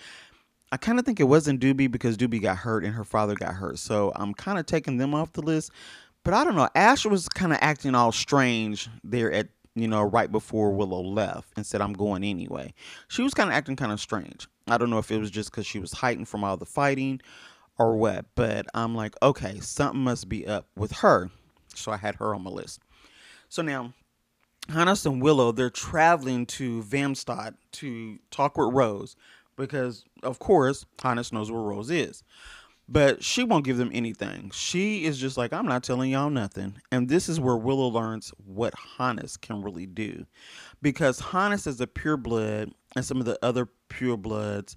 I 0.70 0.76
kind 0.76 0.98
of 1.00 1.04
think 1.04 1.18
it 1.18 1.24
wasn't 1.24 1.60
Doobie 1.60 1.90
because 1.90 2.16
Doobie 2.16 2.40
got 2.40 2.58
hurt 2.58 2.84
and 2.84 2.94
her 2.94 3.04
father 3.04 3.34
got 3.34 3.54
hurt. 3.54 3.78
So 3.80 4.12
I'm 4.14 4.32
kind 4.32 4.58
of 4.58 4.66
taking 4.66 4.98
them 4.98 5.12
off 5.12 5.32
the 5.32 5.42
list. 5.42 5.72
But 6.22 6.34
I 6.34 6.44
don't 6.44 6.54
know. 6.54 6.68
Ash 6.76 7.04
was 7.04 7.28
kind 7.28 7.52
of 7.52 7.58
acting 7.60 7.96
all 7.96 8.12
strange 8.12 8.88
there 9.02 9.30
at 9.32 9.48
you 9.74 9.88
know, 9.88 10.02
right 10.02 10.30
before 10.30 10.70
Willow 10.70 11.02
left 11.02 11.48
and 11.56 11.66
said, 11.66 11.80
I'm 11.80 11.94
going 11.94 12.22
anyway. 12.22 12.72
She 13.08 13.22
was 13.22 13.34
kind 13.34 13.50
of 13.50 13.54
acting 13.54 13.76
kind 13.76 13.90
of 13.90 14.00
strange. 14.00 14.46
I 14.66 14.78
don't 14.78 14.90
know 14.90 14.98
if 14.98 15.10
it 15.10 15.18
was 15.18 15.30
just 15.30 15.50
because 15.50 15.66
she 15.66 15.78
was 15.78 15.92
heightened 15.92 16.28
from 16.28 16.44
all 16.44 16.56
the 16.56 16.66
fighting 16.66 17.20
or 17.78 17.96
what, 17.96 18.26
but 18.34 18.66
I'm 18.74 18.94
like, 18.94 19.14
okay, 19.22 19.60
something 19.60 20.00
must 20.00 20.28
be 20.28 20.46
up 20.46 20.66
with 20.76 20.92
her. 20.92 21.30
So 21.74 21.92
I 21.92 21.96
had 21.96 22.14
her 22.16 22.34
on 22.34 22.42
my 22.42 22.50
list. 22.50 22.80
So 23.48 23.62
now, 23.62 23.92
Hannes 24.68 25.04
and 25.04 25.20
Willow, 25.20 25.52
they're 25.52 25.70
traveling 25.70 26.46
to 26.46 26.82
Vamstadt 26.82 27.54
to 27.72 28.18
talk 28.30 28.56
with 28.56 28.72
Rose 28.72 29.16
because, 29.56 30.04
of 30.22 30.38
course, 30.38 30.86
Hannes 31.02 31.32
knows 31.32 31.50
where 31.50 31.60
Rose 31.60 31.90
is. 31.90 32.22
But 32.86 33.24
she 33.24 33.44
won't 33.44 33.64
give 33.64 33.78
them 33.78 33.90
anything. 33.94 34.50
She 34.52 35.04
is 35.04 35.18
just 35.18 35.38
like, 35.38 35.54
I'm 35.54 35.66
not 35.66 35.82
telling 35.82 36.10
y'all 36.10 36.28
nothing. 36.28 36.74
And 36.92 37.08
this 37.08 37.30
is 37.30 37.40
where 37.40 37.56
Willow 37.56 37.88
learns 37.88 38.30
what 38.44 38.74
Hannes 38.98 39.38
can 39.38 39.62
really 39.62 39.86
do. 39.86 40.26
Because 40.82 41.18
Hannes 41.18 41.66
is 41.66 41.80
a 41.80 41.86
pure 41.86 42.18
blood, 42.18 42.72
and 42.96 43.04
some 43.04 43.18
of 43.18 43.26
the 43.26 43.38
other 43.42 43.68
pure 43.88 44.16
bloods, 44.16 44.76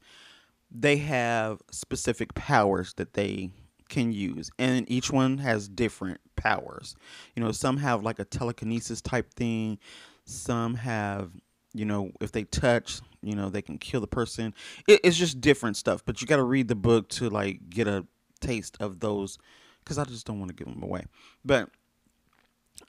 they 0.71 0.97
have 0.97 1.62
specific 1.71 2.33
powers 2.33 2.93
that 2.95 3.13
they 3.13 3.51
can 3.89 4.12
use. 4.12 4.50
And 4.59 4.89
each 4.91 5.12
one 5.12 5.38
has 5.38 5.69
different 5.69 6.19
powers. 6.36 6.95
You 7.36 7.43
know, 7.43 7.51
some 7.51 7.77
have 7.77 8.03
like 8.03 8.19
a 8.19 8.25
telekinesis 8.25 9.01
type 9.01 9.33
thing, 9.33 9.79
some 10.25 10.75
have 10.75 11.31
you 11.74 11.86
know 11.86 12.12
if 12.21 12.31
they 12.31 12.43
touch 12.43 13.01
you 13.21 13.36
know 13.36 13.50
they 13.50 13.62
can 13.62 13.77
kill 13.77 14.01
the 14.01 14.07
person 14.07 14.53
it, 14.88 15.00
it's 15.03 15.17
just 15.17 15.39
different 15.41 15.77
stuff 15.77 16.03
but 16.05 16.21
you 16.21 16.27
got 16.27 16.38
to 16.38 16.43
read 16.43 16.67
the 16.67 16.75
book 16.75 17.07
to 17.09 17.29
like 17.29 17.69
get 17.69 17.88
a 17.88 18.05
taste 18.39 18.77
of 18.79 19.00
those 19.00 19.38
because 19.83 19.97
i 19.97 20.03
just 20.03 20.25
don't 20.25 20.39
want 20.39 20.50
to 20.50 20.55
give 20.55 20.67
them 20.67 20.81
away 20.81 21.03
but 21.45 21.69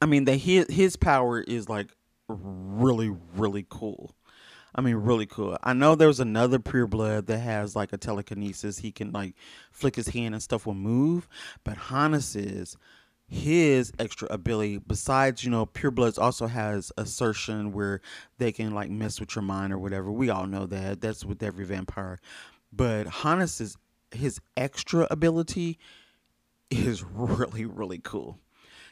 i 0.00 0.06
mean 0.06 0.24
that 0.24 0.36
his, 0.36 0.66
his 0.70 0.96
power 0.96 1.40
is 1.40 1.68
like 1.68 1.88
really 2.28 3.14
really 3.36 3.66
cool 3.68 4.14
i 4.74 4.80
mean 4.80 4.96
really 4.96 5.26
cool. 5.26 5.56
I 5.62 5.72
know 5.72 5.94
there's 5.94 6.20
another 6.20 6.58
pure 6.58 6.86
blood 6.86 7.26
that 7.26 7.38
has 7.38 7.74
like 7.74 7.92
a 7.92 7.96
telekinesis. 7.96 8.78
He 8.78 8.92
can 8.92 9.12
like 9.12 9.34
flick 9.70 9.96
his 9.96 10.08
hand 10.08 10.34
and 10.34 10.42
stuff 10.42 10.66
will 10.66 10.74
move. 10.74 11.28
But 11.64 11.76
hannes 11.76 12.36
is 12.36 12.76
his 13.26 13.92
extra 13.98 14.28
ability. 14.30 14.78
Besides 14.78 15.44
you 15.44 15.50
know 15.50 15.66
pure 15.66 15.90
bloods 15.90 16.18
also 16.18 16.46
has 16.46 16.92
assertion 16.96 17.72
where 17.72 18.00
they 18.38 18.52
can 18.52 18.74
like 18.74 18.90
mess 18.90 19.20
with 19.20 19.34
your 19.34 19.42
mind 19.42 19.72
or 19.72 19.78
whatever. 19.78 20.10
We 20.10 20.30
all 20.30 20.46
know 20.46 20.66
that. 20.66 21.00
That's 21.00 21.24
with 21.24 21.42
every 21.42 21.64
vampire. 21.64 22.20
But 22.72 23.06
hannes's 23.06 23.76
his 24.10 24.40
extra 24.56 25.06
ability 25.10 25.78
is 26.70 27.02
really 27.14 27.64
really 27.64 27.98
cool. 27.98 28.38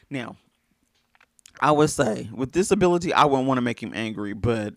Now 0.09 0.37
i 1.59 1.71
would 1.71 1.89
say 1.89 2.29
with 2.33 2.51
this 2.51 2.71
ability 2.71 3.13
i 3.13 3.25
wouldn't 3.25 3.47
want 3.47 3.57
to 3.57 3.61
make 3.61 3.81
him 3.81 3.91
angry 3.95 4.33
but 4.33 4.73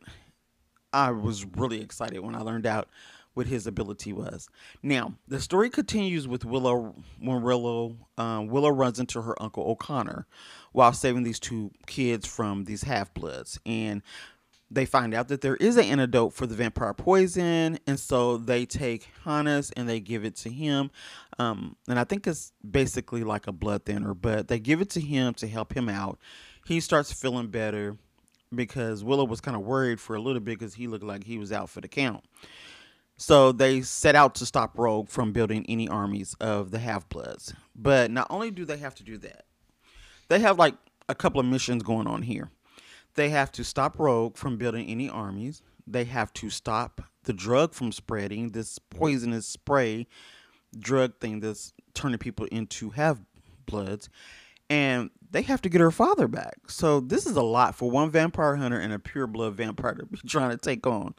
i 0.92 1.10
was 1.10 1.44
really 1.56 1.80
excited 1.80 2.20
when 2.20 2.34
i 2.34 2.40
learned 2.40 2.66
out 2.66 2.88
what 3.34 3.46
his 3.46 3.66
ability 3.66 4.12
was. 4.12 4.48
Now, 4.82 5.14
the 5.28 5.40
story 5.40 5.70
continues 5.70 6.26
with 6.26 6.44
Willow 6.44 6.94
when 7.20 7.42
Willow, 7.42 7.96
um, 8.18 8.48
Willow 8.48 8.70
runs 8.70 8.98
into 8.98 9.22
her 9.22 9.40
uncle 9.40 9.64
O'Connor 9.64 10.26
while 10.72 10.92
saving 10.92 11.22
these 11.22 11.40
two 11.40 11.70
kids 11.86 12.26
from 12.26 12.64
these 12.64 12.82
half 12.82 13.14
bloods. 13.14 13.60
And 13.64 14.02
they 14.70 14.84
find 14.84 15.14
out 15.14 15.28
that 15.28 15.40
there 15.40 15.56
is 15.56 15.76
an 15.76 15.84
antidote 15.84 16.32
for 16.32 16.46
the 16.46 16.54
vampire 16.54 16.94
poison. 16.94 17.78
And 17.86 17.98
so 17.98 18.36
they 18.36 18.66
take 18.66 19.08
Hannes 19.24 19.70
and 19.72 19.88
they 19.88 20.00
give 20.00 20.24
it 20.24 20.36
to 20.36 20.50
him. 20.50 20.90
Um, 21.38 21.76
and 21.88 21.98
I 21.98 22.04
think 22.04 22.26
it's 22.26 22.52
basically 22.68 23.24
like 23.24 23.46
a 23.46 23.52
blood 23.52 23.84
thinner, 23.84 24.14
but 24.14 24.48
they 24.48 24.60
give 24.60 24.80
it 24.80 24.90
to 24.90 25.00
him 25.00 25.34
to 25.34 25.48
help 25.48 25.76
him 25.76 25.88
out. 25.88 26.18
He 26.66 26.80
starts 26.80 27.12
feeling 27.12 27.48
better 27.48 27.96
because 28.54 29.04
Willow 29.04 29.24
was 29.24 29.40
kind 29.40 29.56
of 29.56 29.62
worried 29.62 30.00
for 30.00 30.16
a 30.16 30.20
little 30.20 30.40
bit 30.40 30.58
because 30.58 30.74
he 30.74 30.86
looked 30.86 31.04
like 31.04 31.24
he 31.24 31.38
was 31.38 31.52
out 31.52 31.70
for 31.70 31.80
the 31.80 31.88
count. 31.88 32.24
So 33.16 33.52
they 33.52 33.82
set 33.82 34.14
out 34.14 34.34
to 34.36 34.46
stop 34.46 34.78
Rogue 34.78 35.08
from 35.08 35.32
building 35.32 35.66
any 35.68 35.86
armies 35.86 36.34
of 36.40 36.70
the 36.70 36.78
Half 36.78 37.08
Bloods. 37.08 37.52
But 37.76 38.10
not 38.10 38.26
only 38.30 38.50
do 38.50 38.64
they 38.64 38.78
have 38.78 38.94
to 38.96 39.04
do 39.04 39.18
that, 39.18 39.44
they 40.28 40.38
have 40.38 40.58
like 40.58 40.74
a 41.08 41.14
couple 41.14 41.40
of 41.40 41.46
missions 41.46 41.82
going 41.82 42.06
on 42.06 42.22
here. 42.22 42.50
They 43.14 43.28
have 43.28 43.52
to 43.52 43.64
stop 43.64 43.98
Rogue 43.98 44.36
from 44.36 44.56
building 44.56 44.86
any 44.88 45.10
armies. 45.10 45.62
They 45.86 46.04
have 46.04 46.32
to 46.34 46.48
stop 46.48 47.02
the 47.24 47.32
drug 47.32 47.74
from 47.74 47.92
spreading, 47.92 48.50
this 48.50 48.78
poisonous 48.78 49.46
spray 49.46 50.06
drug 50.78 51.18
thing 51.18 51.40
that's 51.40 51.72
turning 51.94 52.18
people 52.18 52.46
into 52.46 52.90
half 52.90 53.18
bloods. 53.66 54.08
And 54.70 55.10
they 55.30 55.42
have 55.42 55.60
to 55.62 55.68
get 55.68 55.80
her 55.80 55.90
father 55.90 56.28
back. 56.28 56.56
So 56.68 57.00
this 57.00 57.26
is 57.26 57.36
a 57.36 57.42
lot 57.42 57.74
for 57.74 57.90
one 57.90 58.10
vampire 58.10 58.56
hunter 58.56 58.78
and 58.78 58.92
a 58.92 58.98
pure 58.98 59.26
blood 59.26 59.54
vampire 59.54 59.94
to 59.94 60.06
be 60.06 60.18
trying 60.26 60.50
to 60.50 60.56
take 60.56 60.86
on. 60.86 61.14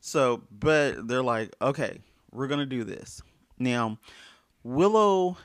So, 0.00 0.42
but 0.50 1.08
they're 1.08 1.22
like, 1.22 1.54
okay, 1.62 2.00
we're 2.32 2.48
to 2.48 2.66
do 2.66 2.84
this. 2.84 3.22
Now, 3.58 3.98
Willow, 4.62 5.36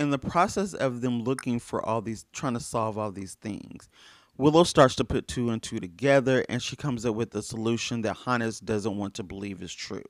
in 0.00 0.10
the 0.10 0.18
process 0.18 0.74
of 0.74 1.00
them 1.00 1.22
looking 1.22 1.58
for 1.58 1.84
all 1.84 2.00
these, 2.00 2.26
trying 2.32 2.54
to 2.54 2.60
solve 2.60 2.98
all 2.98 3.12
these 3.12 3.34
things, 3.34 3.88
Willow 4.36 4.64
starts 4.64 4.96
to 4.96 5.04
put 5.04 5.28
two 5.28 5.50
and 5.50 5.62
two 5.62 5.78
together 5.78 6.44
and 6.48 6.62
she 6.62 6.74
comes 6.74 7.06
up 7.06 7.14
with 7.14 7.34
a 7.34 7.42
solution 7.42 8.02
that 8.02 8.16
Hannes 8.24 8.60
doesn't 8.60 8.96
want 8.96 9.14
to 9.14 9.22
believe 9.22 9.62
is 9.62 9.74
true. 9.74 10.02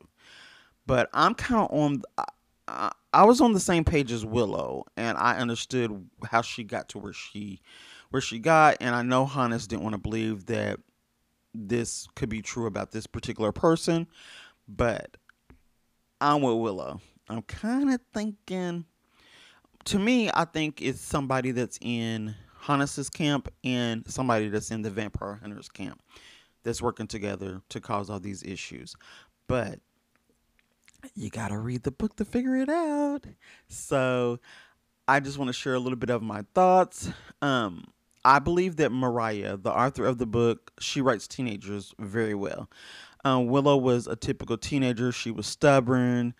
But 0.87 1.09
I'm 1.13 1.35
kind 1.35 1.63
of 1.63 1.71
on, 1.71 2.03
I, 2.67 3.25
was 3.25 3.41
on 3.41 3.53
the 3.53 3.61
same 3.61 3.85
page 3.85 4.11
as 4.11 4.25
Willow 4.25 4.85
and 4.97 5.19
I 5.19 5.37
understood 5.37 6.09
how 6.25 6.43
she 6.43 6.65
got 6.65 6.89
to 6.91 6.99
where 6.99 7.13
she 7.13 7.61
where 8.11 8.21
she 8.21 8.39
got, 8.39 8.77
and 8.81 8.95
I 8.95 9.03
know 9.03 9.27
Hannes 9.27 9.67
didn't 9.67 9.83
want 9.83 9.95
to 9.95 9.99
believe 10.01 10.47
that 10.47 10.79
this 11.53 12.07
could 12.15 12.29
be 12.29 12.43
true 12.43 12.67
about 12.67 12.93
this 12.93 13.09
particular 13.09 13.51
person, 13.51 14.07
but 14.69 15.17
I'm 16.21 16.41
with 16.43 16.59
Willow. 16.59 17.01
I'm 17.29 17.43
kind 17.43 17.93
of 17.93 18.01
thinking. 18.13 18.85
To 19.87 19.99
me, 19.99 20.31
I 20.33 20.45
think 20.45 20.81
it's 20.81 21.01
somebody 21.01 21.51
that's 21.51 21.79
in 21.83 22.35
Hannes's 22.61 23.11
camp 23.11 23.49
and 23.65 24.09
somebody 24.09 24.49
that's 24.49 24.71
in 24.71 24.83
the 24.83 24.91
vampire 24.91 25.39
hunters 25.43 25.69
camp 25.69 26.01
that's 26.63 26.81
working 26.81 27.07
together 27.07 27.61
to 27.69 27.81
cause 27.81 28.09
all 28.09 28.21
these 28.21 28.43
issues. 28.43 28.95
But 29.47 29.81
you 31.15 31.31
got 31.31 31.49
to 31.49 31.59
read 31.59 31.83
the 31.83 31.91
book 31.91 32.17
to 32.17 32.25
figure 32.25 32.57
it 32.57 32.69
out. 32.69 33.25
So 33.69 34.41
I 35.07 35.21
just 35.21 35.39
want 35.39 35.49
to 35.49 35.53
share 35.53 35.75
a 35.75 35.79
little 35.79 35.99
bit 35.99 36.11
of 36.11 36.23
my 36.23 36.45
thoughts. 36.55 37.11
Um, 37.43 37.85
I 38.25 38.39
believe 38.39 38.77
that 38.77 38.91
Moriah, 38.91 39.57
the 39.57 39.73
author 39.73 40.07
of 40.07 40.19
the 40.19 40.27
book, 40.27 40.73
she 40.81 41.01
writes 41.01 41.29
teenagers 41.29 41.95
very 41.99 42.35
well. 42.35 42.71
Um, 43.25 43.47
Willow 43.47 43.77
was 43.77 44.07
a 44.07 44.17
typical 44.17 44.57
teenager. 44.57 45.13
She 45.13 45.31
was 45.31 45.47
stubborn. 45.47 46.35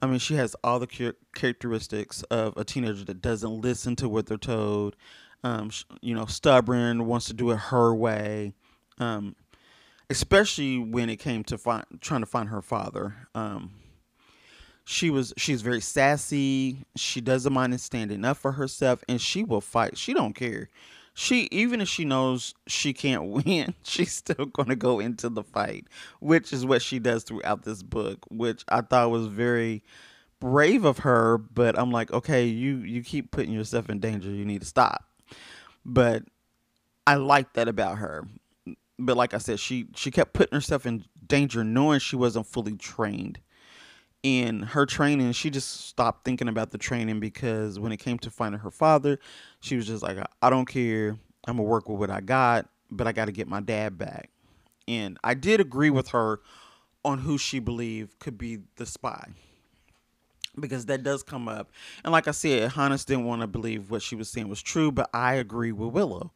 I 0.00 0.06
mean, 0.06 0.18
she 0.18 0.34
has 0.34 0.54
all 0.62 0.78
the 0.78 1.14
characteristics 1.34 2.22
of 2.24 2.56
a 2.56 2.64
teenager 2.64 3.04
that 3.04 3.22
doesn't 3.22 3.60
listen 3.60 3.96
to 3.96 4.08
what 4.08 4.26
they're 4.26 4.36
told. 4.36 4.96
Um, 5.44 5.70
you 6.00 6.14
know, 6.14 6.26
stubborn, 6.26 7.06
wants 7.06 7.26
to 7.26 7.34
do 7.34 7.50
it 7.50 7.56
her 7.56 7.94
way. 7.94 8.52
Um, 8.98 9.36
especially 10.10 10.78
when 10.78 11.08
it 11.08 11.16
came 11.16 11.44
to 11.44 11.58
find, 11.58 11.84
trying 12.00 12.20
to 12.20 12.26
find 12.26 12.48
her 12.48 12.62
father. 12.62 13.28
Um, 13.34 13.72
she 14.86 15.10
was 15.10 15.34
she's 15.36 15.62
very 15.62 15.80
sassy. 15.80 16.86
She 16.94 17.20
doesn't 17.20 17.52
mind 17.52 17.78
standing 17.80 18.24
up 18.24 18.36
for 18.36 18.52
herself, 18.52 19.02
and 19.08 19.20
she 19.20 19.42
will 19.42 19.60
fight. 19.60 19.98
She 19.98 20.14
don't 20.14 20.32
care. 20.34 20.70
She 21.12 21.48
even 21.50 21.80
if 21.80 21.88
she 21.88 22.04
knows 22.04 22.54
she 22.68 22.92
can't 22.92 23.24
win, 23.46 23.74
she's 23.82 24.12
still 24.12 24.46
going 24.46 24.68
to 24.68 24.76
go 24.76 25.00
into 25.00 25.28
the 25.28 25.42
fight, 25.42 25.88
which 26.20 26.52
is 26.52 26.64
what 26.64 26.82
she 26.82 27.00
does 27.00 27.24
throughout 27.24 27.64
this 27.64 27.82
book, 27.82 28.24
which 28.30 28.64
I 28.68 28.80
thought 28.80 29.10
was 29.10 29.26
very 29.26 29.82
brave 30.38 30.84
of 30.84 30.98
her. 30.98 31.36
But 31.38 31.76
I'm 31.76 31.90
like, 31.90 32.12
okay, 32.12 32.46
you 32.46 32.78
you 32.78 33.02
keep 33.02 33.32
putting 33.32 33.52
yourself 33.52 33.90
in 33.90 33.98
danger. 33.98 34.30
You 34.30 34.44
need 34.44 34.60
to 34.60 34.68
stop. 34.68 35.04
But 35.84 36.22
I 37.08 37.16
like 37.16 37.54
that 37.54 37.66
about 37.66 37.98
her 37.98 38.24
but 38.98 39.16
like 39.16 39.34
I 39.34 39.38
said, 39.38 39.60
she 39.60 39.86
she 39.94 40.10
kept 40.10 40.32
putting 40.32 40.54
herself 40.54 40.86
in 40.86 41.04
danger, 41.26 41.64
knowing 41.64 42.00
she 42.00 42.16
wasn't 42.16 42.46
fully 42.46 42.76
trained. 42.76 43.40
In 44.22 44.62
her 44.62 44.86
training, 44.86 45.32
she 45.32 45.50
just 45.50 45.86
stopped 45.86 46.24
thinking 46.24 46.48
about 46.48 46.70
the 46.70 46.78
training 46.78 47.20
because 47.20 47.78
when 47.78 47.92
it 47.92 47.98
came 47.98 48.18
to 48.20 48.30
finding 48.30 48.60
her 48.60 48.72
father, 48.72 49.20
she 49.60 49.76
was 49.76 49.86
just 49.86 50.02
like, 50.02 50.18
I 50.42 50.50
don't 50.50 50.66
care. 50.66 51.16
I'm 51.46 51.56
gonna 51.56 51.62
work 51.62 51.88
with 51.88 52.00
what 52.00 52.10
I 52.10 52.20
got, 52.20 52.68
but 52.90 53.06
I 53.06 53.12
got 53.12 53.26
to 53.26 53.32
get 53.32 53.46
my 53.46 53.60
dad 53.60 53.98
back. 53.98 54.30
And 54.88 55.18
I 55.22 55.34
did 55.34 55.60
agree 55.60 55.90
with 55.90 56.08
her 56.08 56.40
on 57.04 57.18
who 57.18 57.38
she 57.38 57.60
believed 57.60 58.18
could 58.18 58.36
be 58.36 58.58
the 58.76 58.86
spy 58.86 59.28
because 60.58 60.86
that 60.86 61.02
does 61.02 61.22
come 61.22 61.48
up. 61.48 61.70
And 62.02 62.12
like 62.12 62.28
I 62.28 62.32
said, 62.32 62.72
Hannes 62.72 63.04
didn't 63.04 63.24
want 63.24 63.42
to 63.42 63.46
believe 63.46 63.90
what 63.90 64.02
she 64.02 64.16
was 64.16 64.28
saying 64.28 64.48
was 64.48 64.62
true, 64.62 64.90
but 64.90 65.08
I 65.12 65.34
agree 65.34 65.72
with 65.72 65.92
Willow. 65.92 66.32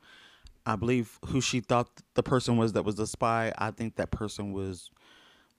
I 0.66 0.76
believe 0.76 1.18
who 1.26 1.40
she 1.40 1.60
thought 1.60 1.88
the 2.14 2.22
person 2.22 2.56
was 2.56 2.74
that 2.74 2.84
was 2.84 2.96
the 2.96 3.06
spy. 3.06 3.52
I 3.58 3.70
think 3.70 3.96
that 3.96 4.10
person 4.10 4.52
was 4.52 4.90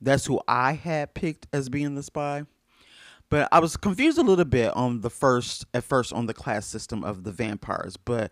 that's 0.02 0.26
who 0.26 0.42
I 0.48 0.74
had 0.74 1.14
picked 1.14 1.48
as 1.54 1.70
being 1.70 1.96
the 1.96 2.04
spy. 2.04 2.44
But 3.30 3.48
I 3.52 3.60
was 3.60 3.78
confused 3.78 4.18
a 4.18 4.24
little 4.24 4.46
bit 4.46 4.76
on 4.76 5.02
the 5.02 5.10
first 5.10 5.66
at 5.74 5.84
first 5.84 6.12
on 6.12 6.26
the 6.26 6.34
class 6.34 6.66
system 6.66 7.04
of 7.04 7.24
the 7.24 7.32
vampires. 7.32 7.96
But 7.96 8.32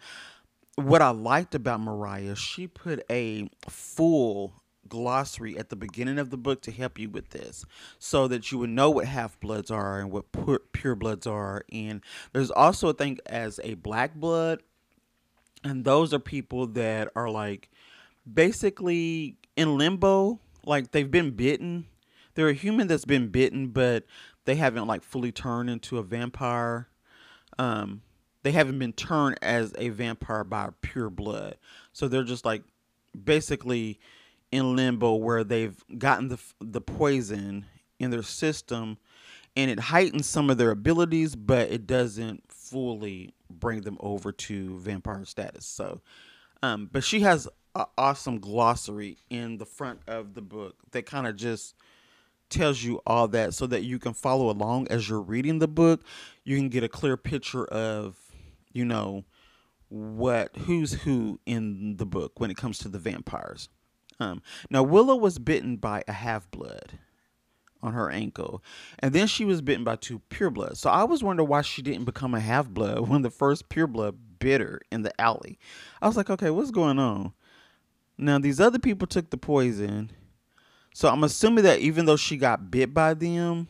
what 0.75 1.01
I 1.01 1.09
liked 1.11 1.55
about 1.55 1.79
Moriah, 1.79 2.35
she 2.35 2.67
put 2.67 3.03
a 3.09 3.49
full 3.67 4.61
glossary 4.89 5.57
at 5.57 5.69
the 5.69 5.75
beginning 5.75 6.19
of 6.19 6.31
the 6.31 6.37
book 6.37 6.61
to 6.63 6.71
help 6.71 6.97
you 6.99 7.09
with 7.09 7.29
this 7.29 7.63
so 7.99 8.27
that 8.27 8.51
you 8.51 8.57
would 8.57 8.69
know 8.69 8.89
what 8.89 9.05
half 9.05 9.39
bloods 9.39 9.69
are 9.69 9.99
and 9.99 10.11
what 10.11 10.25
pure 10.73 10.95
bloods 10.95 11.27
are 11.27 11.63
and 11.71 12.01
there's 12.33 12.49
also 12.49 12.89
a 12.89 12.93
thing 12.93 13.19
as 13.27 13.59
a 13.63 13.75
black 13.75 14.15
blood 14.15 14.63
and 15.63 15.85
those 15.85 16.11
are 16.11 16.19
people 16.19 16.65
that 16.65 17.07
are 17.15 17.29
like 17.29 17.69
basically 18.31 19.37
in 19.55 19.77
limbo 19.77 20.39
like 20.65 20.91
they've 20.91 21.09
been 21.09 21.31
bitten. 21.31 21.85
They're 22.35 22.49
a 22.49 22.53
human 22.53 22.87
that's 22.87 23.05
been 23.05 23.29
bitten 23.29 23.67
but 23.67 24.05
they 24.45 24.55
haven't 24.55 24.87
like 24.87 25.03
fully 25.03 25.31
turned 25.31 25.69
into 25.69 25.97
a 25.97 26.03
vampire. 26.03 26.87
Um 27.57 28.01
they 28.43 28.51
haven't 28.51 28.79
been 28.79 28.93
turned 28.93 29.37
as 29.41 29.73
a 29.77 29.89
vampire 29.89 30.43
by 30.43 30.69
pure 30.81 31.09
blood. 31.09 31.57
So 31.91 32.07
they're 32.07 32.23
just 32.23 32.45
like 32.45 32.63
basically 33.23 33.99
in 34.51 34.75
limbo 34.75 35.15
where 35.15 35.43
they've 35.43 35.83
gotten 35.97 36.29
the 36.29 36.39
the 36.59 36.81
poison 36.81 37.65
in 37.99 38.11
their 38.11 38.23
system 38.23 38.97
and 39.55 39.69
it 39.69 39.79
heightens 39.79 40.25
some 40.25 40.49
of 40.49 40.57
their 40.57 40.71
abilities 40.71 41.35
but 41.35 41.69
it 41.69 41.85
doesn't 41.85 42.43
fully 42.49 43.33
bring 43.49 43.81
them 43.81 43.97
over 43.99 44.31
to 44.31 44.79
vampire 44.79 45.25
status. 45.25 45.65
So, 45.65 46.01
um, 46.61 46.89
but 46.91 47.03
she 47.03 47.21
has 47.21 47.47
an 47.75 47.85
awesome 47.97 48.39
glossary 48.39 49.17
in 49.29 49.57
the 49.57 49.65
front 49.65 50.01
of 50.07 50.33
the 50.33 50.41
book 50.41 50.75
that 50.91 51.05
kind 51.05 51.27
of 51.27 51.35
just 51.35 51.75
tells 52.49 52.83
you 52.83 53.01
all 53.05 53.27
that 53.27 53.53
so 53.53 53.67
that 53.67 53.83
you 53.83 53.99
can 53.99 54.13
follow 54.13 54.49
along 54.49 54.87
as 54.89 55.07
you're 55.07 55.21
reading 55.21 55.59
the 55.59 55.67
book. 55.67 56.01
You 56.43 56.57
can 56.57 56.69
get 56.69 56.83
a 56.83 56.89
clear 56.89 57.15
picture 57.15 57.65
of, 57.65 58.17
you 58.73 58.85
know, 58.85 59.25
what 59.87 60.55
who's 60.55 60.93
who 60.93 61.39
in 61.45 61.97
the 61.97 62.05
book 62.05 62.39
when 62.39 62.51
it 62.51 62.57
comes 62.57 62.77
to 62.79 62.89
the 62.89 62.99
vampires. 62.99 63.69
Um, 64.19 64.41
now 64.69 64.83
Willow 64.83 65.15
was 65.15 65.39
bitten 65.39 65.77
by 65.77 66.03
a 66.07 66.13
half 66.13 66.49
blood 66.51 66.99
on 67.81 67.93
her 67.93 68.09
ankle. 68.09 68.63
And 68.99 69.13
then 69.13 69.27
she 69.27 69.45
was 69.45 69.61
bitten 69.61 69.83
by 69.83 69.95
two 69.95 70.21
purebloods. 70.29 70.77
So 70.77 70.89
I 70.89 71.03
was 71.03 71.23
wondering 71.23 71.47
why 71.47 71.61
she 71.61 71.81
didn't 71.81 72.05
become 72.05 72.33
a 72.33 72.39
half 72.39 72.69
blood 72.69 72.99
when 73.09 73.21
the 73.21 73.29
first 73.29 73.69
pure 73.69 73.87
blood 73.87 74.17
bit 74.39 74.61
her 74.61 74.81
in 74.91 75.03
the 75.03 75.19
alley. 75.19 75.59
I 76.01 76.07
was 76.07 76.17
like, 76.17 76.29
okay, 76.29 76.49
what's 76.49 76.71
going 76.71 76.99
on? 76.99 77.33
Now 78.19 78.37
these 78.37 78.59
other 78.59 78.79
people 78.79 79.07
took 79.07 79.29
the 79.29 79.37
poison. 79.37 80.11
So 80.93 81.07
I'm 81.07 81.23
assuming 81.23 81.63
that 81.63 81.79
even 81.79 82.05
though 82.05 82.17
she 82.17 82.35
got 82.35 82.69
bit 82.69 82.93
by 82.93 83.13
them, 83.13 83.67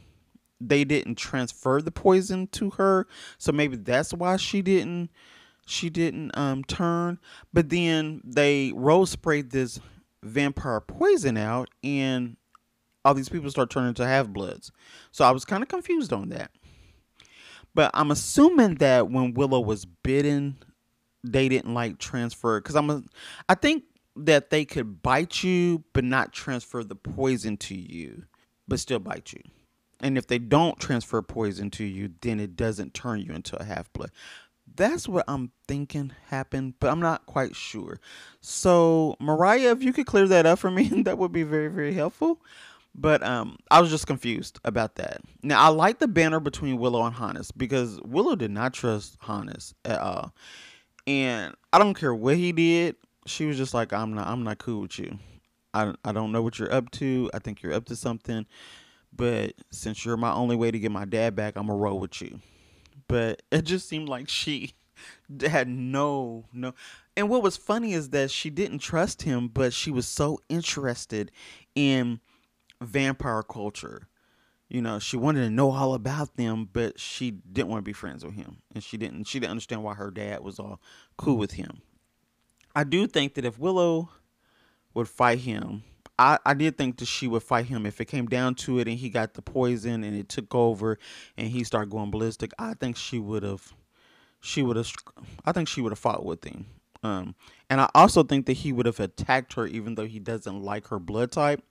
they 0.59 0.83
didn't 0.83 1.15
transfer 1.15 1.81
the 1.81 1.91
poison 1.91 2.47
to 2.47 2.71
her. 2.71 3.07
So 3.37 3.51
maybe 3.51 3.77
that's 3.77 4.13
why 4.13 4.37
she 4.37 4.61
didn't 4.61 5.11
she 5.65 5.89
didn't 5.89 6.35
um 6.37 6.63
turn. 6.63 7.19
But 7.53 7.69
then 7.69 8.21
they 8.25 8.73
rose 8.75 9.11
sprayed 9.11 9.51
this 9.51 9.79
vampire 10.23 10.81
poison 10.81 11.37
out 11.37 11.69
and 11.83 12.35
all 13.05 13.13
these 13.13 13.29
people 13.29 13.49
start 13.51 13.69
turning 13.69 13.93
to 13.93 14.07
half 14.07 14.27
bloods. 14.27 14.71
So 15.11 15.23
I 15.23 15.31
was 15.31 15.45
kind 15.45 15.61
of 15.61 15.69
confused 15.69 16.11
on 16.11 16.29
that. 16.29 16.51
But 17.75 17.91
I'm 17.93 18.09
assuming 18.09 18.75
that 18.75 19.11
when 19.11 19.35
Willow 19.35 19.59
was 19.59 19.85
bitten, 19.85 20.57
they 21.23 21.47
didn't 21.49 21.73
like 21.73 21.99
transfer 21.99 22.59
because 22.59 22.75
I'm 22.75 22.89
a, 22.89 23.03
I 23.47 23.53
think 23.55 23.83
that 24.15 24.49
they 24.49 24.65
could 24.65 25.01
bite 25.01 25.43
you 25.43 25.83
but 25.93 26.03
not 26.03 26.33
transfer 26.33 26.83
the 26.83 26.95
poison 26.95 27.57
to 27.57 27.75
you, 27.75 28.25
but 28.67 28.79
still 28.79 28.99
bite 28.99 29.33
you. 29.33 29.41
And 30.01 30.17
if 30.17 30.27
they 30.27 30.39
don't 30.39 30.79
transfer 30.79 31.21
poison 31.21 31.69
to 31.71 31.83
you, 31.83 32.11
then 32.21 32.39
it 32.39 32.55
doesn't 32.55 32.93
turn 32.93 33.21
you 33.21 33.33
into 33.33 33.59
a 33.59 33.65
half 33.65 33.91
blood. 33.91 34.11
That's 34.75 35.07
what 35.07 35.25
I'm 35.27 35.51
thinking 35.67 36.13
happened, 36.27 36.75
but 36.79 36.89
I'm 36.89 36.99
not 36.99 37.25
quite 37.25 37.55
sure. 37.55 37.99
So, 38.39 39.15
Moriah, 39.19 39.71
if 39.71 39.83
you 39.83 39.91
could 39.91 40.05
clear 40.05 40.27
that 40.27 40.45
up 40.45 40.59
for 40.59 40.71
me, 40.71 40.83
that 41.03 41.17
would 41.17 41.31
be 41.31 41.43
very, 41.43 41.67
very 41.67 41.93
helpful. 41.93 42.41
But 42.95 43.23
um, 43.23 43.57
I 43.71 43.81
was 43.81 43.89
just 43.89 44.07
confused 44.07 44.59
about 44.63 44.95
that. 44.95 45.21
Now 45.43 45.61
I 45.63 45.67
like 45.69 45.99
the 45.99 46.07
banner 46.07 46.39
between 46.39 46.77
Willow 46.77 47.05
and 47.05 47.15
Hannes 47.15 47.51
because 47.51 47.99
Willow 48.01 48.35
did 48.35 48.51
not 48.51 48.73
trust 48.73 49.15
Hannes 49.21 49.73
at 49.85 49.99
all, 49.99 50.33
and 51.05 51.55
I 51.71 51.77
don't 51.77 51.93
care 51.93 52.13
what 52.13 52.35
he 52.35 52.51
did. 52.51 52.95
She 53.29 53.45
was 53.45 53.57
just 53.57 53.73
like, 53.73 53.93
"I'm 53.93 54.13
not, 54.13 54.27
I'm 54.27 54.43
not 54.43 54.57
cool 54.57 54.81
with 54.81 54.99
you. 54.99 55.17
I, 55.73 55.93
I 56.03 56.11
don't 56.11 56.31
know 56.31 56.41
what 56.41 56.57
you're 56.59 56.73
up 56.73 56.89
to. 56.91 57.29
I 57.33 57.39
think 57.39 57.61
you're 57.61 57.73
up 57.73 57.85
to 57.85 57.95
something, 57.95 58.45
but 59.15 59.53
since 59.71 60.03
you're 60.03 60.17
my 60.17 60.33
only 60.33 60.55
way 60.55 60.71
to 60.71 60.79
get 60.79 60.91
my 60.91 61.05
dad 61.05 61.35
back, 61.35 61.55
I'm 61.55 61.67
gonna 61.67 61.77
roll 61.77 61.99
with 61.99 62.21
you." 62.21 62.39
But 63.07 63.41
it 63.51 63.63
just 63.63 63.87
seemed 63.87 64.09
like 64.09 64.29
she 64.29 64.73
had 65.47 65.69
no 65.69 66.43
no 66.51 66.73
and 67.15 67.29
what 67.29 67.41
was 67.41 67.55
funny 67.55 67.93
is 67.93 68.09
that 68.09 68.29
she 68.29 68.49
didn't 68.49 68.79
trust 68.79 69.21
him 69.21 69.47
but 69.47 69.71
she 69.71 69.91
was 69.91 70.05
so 70.05 70.41
interested 70.49 71.31
in 71.73 72.19
vampire 72.81 73.43
culture. 73.43 74.07
You 74.67 74.81
know, 74.81 74.99
she 74.99 75.17
wanted 75.17 75.41
to 75.41 75.49
know 75.49 75.71
all 75.71 75.95
about 75.95 76.35
them, 76.35 76.69
but 76.71 76.99
she 76.99 77.31
didn't 77.31 77.69
want 77.69 77.79
to 77.79 77.89
be 77.89 77.93
friends 77.93 78.23
with 78.23 78.35
him, 78.35 78.57
and 78.73 78.83
she 78.83 78.97
didn't. 78.97 79.25
She 79.25 79.39
didn't 79.39 79.51
understand 79.51 79.83
why 79.83 79.95
her 79.95 80.11
dad 80.11 80.41
was 80.41 80.59
all 80.59 80.79
cool 81.17 81.37
with 81.37 81.53
him. 81.53 81.81
I 82.75 82.83
do 82.83 83.07
think 83.07 83.33
that 83.35 83.45
if 83.45 83.59
Willow 83.59 84.09
would 84.93 85.07
fight 85.07 85.39
him, 85.39 85.83
I, 86.17 86.37
I 86.45 86.53
did 86.53 86.77
think 86.77 86.97
that 86.97 87.07
she 87.07 87.27
would 87.27 87.43
fight 87.43 87.65
him 87.65 87.85
if 87.85 88.01
it 88.01 88.05
came 88.05 88.27
down 88.27 88.55
to 88.55 88.79
it, 88.79 88.87
and 88.87 88.97
he 88.97 89.09
got 89.09 89.33
the 89.33 89.41
poison 89.41 90.03
and 90.03 90.15
it 90.15 90.29
took 90.29 90.53
over, 90.53 90.99
and 91.37 91.47
he 91.47 91.63
started 91.63 91.89
going 91.89 92.11
ballistic. 92.11 92.51
I 92.59 92.73
think 92.73 92.97
she 92.97 93.19
would 93.19 93.43
have, 93.43 93.73
she 94.41 94.61
would 94.61 94.75
have, 94.75 94.91
I 95.45 95.51
think 95.51 95.67
she 95.67 95.81
would 95.81 95.91
have 95.91 95.99
fought 95.99 96.25
with 96.25 96.43
him. 96.43 96.65
Um, 97.01 97.35
and 97.69 97.79
I 97.79 97.89
also 97.95 98.23
think 98.23 98.45
that 98.47 98.57
he 98.57 98.73
would 98.73 98.85
have 98.85 98.99
attacked 98.99 99.53
her 99.53 99.65
even 99.65 99.95
though 99.95 100.05
he 100.05 100.19
doesn't 100.19 100.61
like 100.61 100.87
her 100.87 100.99
blood 100.99 101.31
type. 101.31 101.63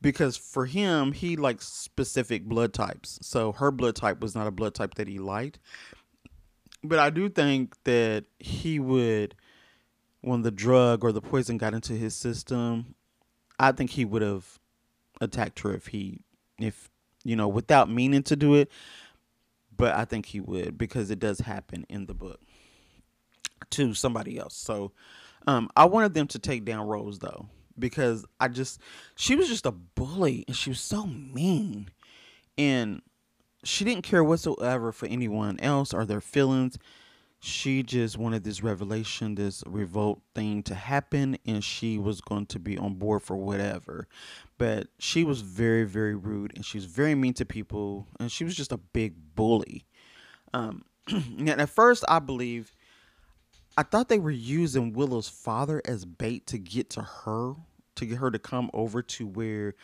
Because 0.00 0.36
for 0.36 0.66
him, 0.66 1.12
he 1.12 1.36
likes 1.36 1.66
specific 1.66 2.44
blood 2.44 2.74
types. 2.74 3.18
So 3.22 3.52
her 3.52 3.70
blood 3.70 3.96
type 3.96 4.20
was 4.20 4.34
not 4.34 4.46
a 4.46 4.50
blood 4.50 4.74
type 4.74 4.94
that 4.94 5.08
he 5.08 5.18
liked. 5.18 5.58
But 6.82 6.98
I 6.98 7.08
do 7.08 7.30
think 7.30 7.74
that 7.84 8.24
he 8.38 8.78
would, 8.78 9.34
when 10.24 10.42
the 10.42 10.50
drug 10.50 11.04
or 11.04 11.12
the 11.12 11.20
poison 11.20 11.58
got 11.58 11.74
into 11.74 11.92
his 11.92 12.14
system, 12.14 12.94
I 13.58 13.72
think 13.72 13.90
he 13.90 14.04
would 14.04 14.22
have 14.22 14.58
attacked 15.20 15.60
her 15.60 15.74
if 15.74 15.88
he, 15.88 16.20
if, 16.58 16.90
you 17.24 17.36
know, 17.36 17.48
without 17.48 17.90
meaning 17.90 18.22
to 18.24 18.36
do 18.36 18.54
it. 18.54 18.70
But 19.76 19.94
I 19.94 20.04
think 20.04 20.26
he 20.26 20.40
would 20.40 20.78
because 20.78 21.10
it 21.10 21.18
does 21.18 21.40
happen 21.40 21.84
in 21.88 22.06
the 22.06 22.14
book 22.14 22.40
to 23.70 23.92
somebody 23.94 24.38
else. 24.38 24.56
So 24.56 24.92
um, 25.46 25.68
I 25.76 25.84
wanted 25.84 26.14
them 26.14 26.26
to 26.28 26.38
take 26.38 26.64
down 26.64 26.86
Rose 26.86 27.18
though, 27.18 27.48
because 27.78 28.24
I 28.38 28.48
just 28.48 28.80
she 29.16 29.34
was 29.34 29.48
just 29.48 29.66
a 29.66 29.72
bully 29.72 30.44
and 30.46 30.56
she 30.56 30.70
was 30.70 30.80
so 30.80 31.06
mean, 31.06 31.90
and 32.56 33.02
she 33.64 33.84
didn't 33.84 34.04
care 34.04 34.22
whatsoever 34.22 34.92
for 34.92 35.06
anyone 35.06 35.58
else 35.60 35.92
or 35.92 36.04
their 36.04 36.20
feelings. 36.20 36.78
She 37.46 37.82
just 37.82 38.16
wanted 38.16 38.42
this 38.42 38.62
revelation, 38.62 39.34
this 39.34 39.62
revolt 39.66 40.22
thing 40.34 40.62
to 40.62 40.74
happen, 40.74 41.36
and 41.44 41.62
she 41.62 41.98
was 41.98 42.22
going 42.22 42.46
to 42.46 42.58
be 42.58 42.78
on 42.78 42.94
board 42.94 43.20
for 43.20 43.36
whatever. 43.36 44.08
But 44.56 44.86
she 44.98 45.24
was 45.24 45.42
very, 45.42 45.84
very 45.84 46.14
rude, 46.14 46.52
and 46.56 46.64
she 46.64 46.78
was 46.78 46.86
very 46.86 47.14
mean 47.14 47.34
to 47.34 47.44
people, 47.44 48.06
and 48.18 48.32
she 48.32 48.44
was 48.44 48.56
just 48.56 48.72
a 48.72 48.78
big 48.78 49.34
bully. 49.34 49.84
Um, 50.54 50.86
and 51.08 51.50
at 51.50 51.68
first, 51.68 52.02
I 52.08 52.18
believe 52.18 52.74
I 53.76 53.82
thought 53.82 54.08
they 54.08 54.18
were 54.18 54.30
using 54.30 54.94
Willow's 54.94 55.28
father 55.28 55.82
as 55.84 56.06
bait 56.06 56.46
to 56.46 56.56
get 56.56 56.88
to 56.90 57.02
her, 57.02 57.56
to 57.96 58.06
get 58.06 58.16
her 58.16 58.30
to 58.30 58.38
come 58.38 58.70
over 58.72 59.02
to 59.02 59.26
where 59.26 59.74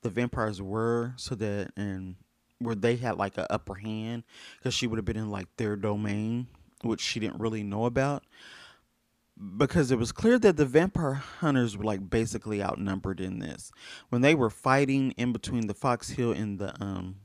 the 0.00 0.08
vampires 0.08 0.62
were, 0.62 1.12
so 1.16 1.34
that 1.34 1.72
and 1.76 2.14
where 2.60 2.74
they 2.74 2.96
had 2.96 3.18
like 3.18 3.36
an 3.36 3.46
upper 3.50 3.74
hand, 3.74 4.22
because 4.56 4.72
she 4.72 4.86
would 4.86 4.96
have 4.96 5.04
been 5.04 5.18
in 5.18 5.30
like 5.30 5.48
their 5.58 5.76
domain, 5.76 6.46
which 6.82 7.00
she 7.00 7.20
didn't 7.20 7.40
really 7.40 7.62
know 7.62 7.84
about. 7.84 8.24
Because 9.56 9.90
it 9.90 9.98
was 9.98 10.12
clear 10.12 10.38
that 10.38 10.58
the 10.58 10.66
vampire 10.66 11.14
hunters 11.14 11.76
were 11.76 11.84
like 11.84 12.10
basically 12.10 12.62
outnumbered 12.62 13.20
in 13.20 13.38
this. 13.38 13.72
When 14.10 14.20
they 14.20 14.34
were 14.34 14.50
fighting 14.50 15.12
in 15.12 15.32
between 15.32 15.66
the 15.66 15.74
Fox 15.74 16.10
Hill 16.10 16.32
and 16.32 16.58
the 16.58 16.74
um 16.82 17.16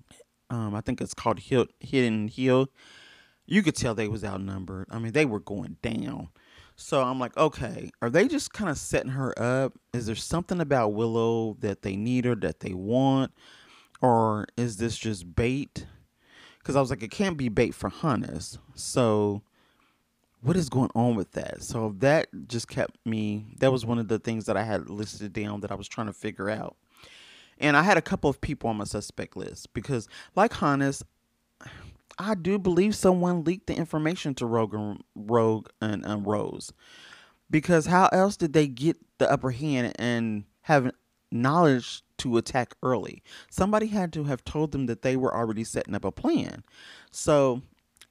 um 0.50 0.74
I 0.74 0.82
think 0.82 1.02
it's 1.02 1.14
called 1.14 1.40
Hill 1.40 1.68
Hidden 1.82 2.30
Hill 2.30 2.70
you 3.48 3.62
could 3.62 3.76
tell 3.76 3.94
they 3.94 4.08
was 4.08 4.24
outnumbered. 4.24 4.88
I 4.90 5.00
mean, 5.00 5.12
they 5.12 5.26
were 5.26 5.40
going 5.40 5.78
down. 5.82 6.30
So 6.76 7.02
I'm 7.02 7.20
like, 7.20 7.38
okay, 7.38 7.90
are 8.02 8.10
they 8.10 8.28
just 8.28 8.52
kind 8.54 8.70
of 8.70 8.78
setting 8.78 9.12
her 9.12 9.38
up? 9.40 9.74
Is 9.94 10.08
there 10.08 10.16
something 10.16 10.60
about 10.60 10.94
Willow 10.94 11.56
that 11.60 11.84
they 11.84 11.96
need 11.96 12.26
her, 12.26 12.36
that 12.36 12.60
they 12.60 12.74
want? 12.74 13.32
Or 14.02 14.46
is 14.58 14.78
this 14.78 14.98
just 14.98 15.36
bait? 15.36 15.86
Because 16.66 16.76
I 16.76 16.82
was 16.82 16.90
like, 16.90 17.04
it 17.04 17.12
can't 17.12 17.38
be 17.38 17.48
bait 17.48 17.76
for 17.76 17.90
Hannes. 17.92 18.58
So 18.74 19.44
what 20.42 20.58
is 20.58 20.68
going 20.68 20.90
on 20.96 21.14
with 21.14 21.34
that? 21.34 21.62
So 21.62 21.94
that 22.00 22.26
just 22.48 22.68
kept 22.68 22.98
me, 23.06 23.46
that 23.60 23.72
was 23.72 23.86
one 23.86 24.00
of 24.00 24.08
the 24.08 24.18
things 24.18 24.48
that 24.48 24.58
I 24.58 24.64
had 24.64 24.90
listed 24.90 25.32
down 25.32 25.62
that 25.62 25.72
I 25.72 25.76
was 25.76 25.88
trying 25.88 26.08
to 26.08 26.14
figure 26.14 26.50
out. 26.50 26.76
And 27.60 27.78
I 27.78 27.84
had 27.84 28.00
a 28.00 28.02
couple 28.02 28.32
of 28.32 28.42
people 28.42 28.72
on 28.72 28.78
my 28.78 28.84
suspect 28.84 29.38
list 29.38 29.76
because, 29.76 30.08
like 30.36 30.54
Hannes, 30.54 31.04
I 32.18 32.34
do 32.34 32.58
believe 32.58 32.96
someone 32.96 33.44
leaked 33.44 33.68
the 33.68 33.76
information 33.76 34.34
to 34.34 34.48
Rogue 34.48 34.74
and, 34.74 35.04
Rogue 35.14 35.70
and 35.80 36.04
um, 36.04 36.24
Rose. 36.24 36.74
Because 37.52 37.86
how 37.86 38.10
else 38.12 38.38
did 38.38 38.54
they 38.54 38.68
get 38.68 38.98
the 39.20 39.32
upper 39.32 39.52
hand 39.52 39.94
and 40.00 40.46
have 40.62 40.90
knowledge 41.32 42.02
to 42.20 42.38
attack 42.38 42.76
early? 42.84 43.24
Somebody 43.50 43.88
had 43.88 44.14
to 44.14 44.26
have 44.26 44.44
told 44.44 44.72
them 44.72 44.86
that 44.88 45.02
they 45.02 45.16
were 45.16 45.36
already 45.36 45.64
setting 45.64 45.96
up 45.96 46.06
a 46.06 46.12
plan. 46.12 46.64
So 47.12 47.62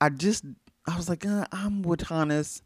I 0.01 0.09
just, 0.11 0.45
I 0.87 0.97
was 0.97 1.09
like, 1.09 1.27
uh, 1.27 1.47
I'm 1.53 1.83
with 1.83 2.03
Hannes. 2.03 2.63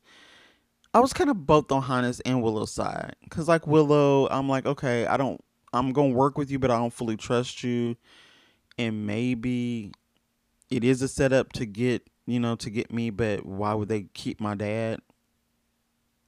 I 0.94 1.00
was 1.00 1.12
kind 1.12 1.30
of 1.30 1.46
both 1.46 1.70
on 1.70 1.82
Hannes 1.82 2.20
and 2.20 2.42
Willow's 2.42 2.72
side. 2.72 3.14
Because, 3.22 3.48
like, 3.48 3.66
Willow, 3.66 4.28
I'm 4.30 4.48
like, 4.48 4.66
okay, 4.66 5.06
I 5.06 5.16
don't, 5.16 5.42
I'm 5.72 5.92
going 5.92 6.12
to 6.12 6.16
work 6.16 6.38
with 6.38 6.50
you, 6.50 6.58
but 6.58 6.70
I 6.70 6.78
don't 6.78 6.92
fully 6.92 7.16
trust 7.16 7.62
you. 7.62 7.96
And 8.78 9.06
maybe 9.06 9.92
it 10.70 10.84
is 10.84 11.02
a 11.02 11.08
setup 11.08 11.52
to 11.54 11.66
get 11.66 12.08
you 12.26 12.38
know 12.38 12.54
to 12.56 12.70
get 12.70 12.92
me 12.92 13.10
but 13.10 13.44
why 13.44 13.74
would 13.74 13.88
they 13.88 14.02
keep 14.14 14.40
my 14.40 14.54
dad 14.54 15.00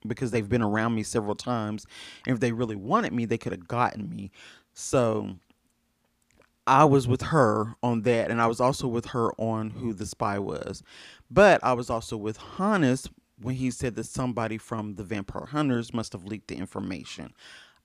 because 0.06 0.30
they've 0.30 0.48
been 0.48 0.62
around 0.62 0.94
me 0.94 1.02
several 1.02 1.34
times 1.34 1.86
and 2.26 2.34
if 2.34 2.40
they 2.40 2.52
really 2.52 2.76
wanted 2.76 3.12
me 3.12 3.26
they 3.26 3.38
could 3.38 3.52
have 3.52 3.68
gotten 3.68 4.08
me 4.08 4.30
so 4.80 5.36
I 6.66 6.84
was 6.84 7.08
with 7.08 7.22
her 7.22 7.74
on 7.82 8.02
that 8.02 8.30
and 8.30 8.40
I 8.40 8.46
was 8.46 8.60
also 8.60 8.86
with 8.86 9.06
her 9.06 9.32
on 9.40 9.70
who 9.70 9.92
the 9.92 10.06
spy 10.06 10.38
was 10.38 10.82
but 11.30 11.62
I 11.62 11.72
was 11.72 11.90
also 11.90 12.16
with 12.16 12.36
Hannes 12.36 13.08
when 13.40 13.54
he 13.54 13.70
said 13.70 13.94
that 13.96 14.04
somebody 14.04 14.58
from 14.58 14.94
the 14.94 15.04
vampire 15.04 15.46
hunters 15.46 15.94
must 15.94 16.12
have 16.12 16.24
leaked 16.24 16.48
the 16.48 16.56
information 16.56 17.32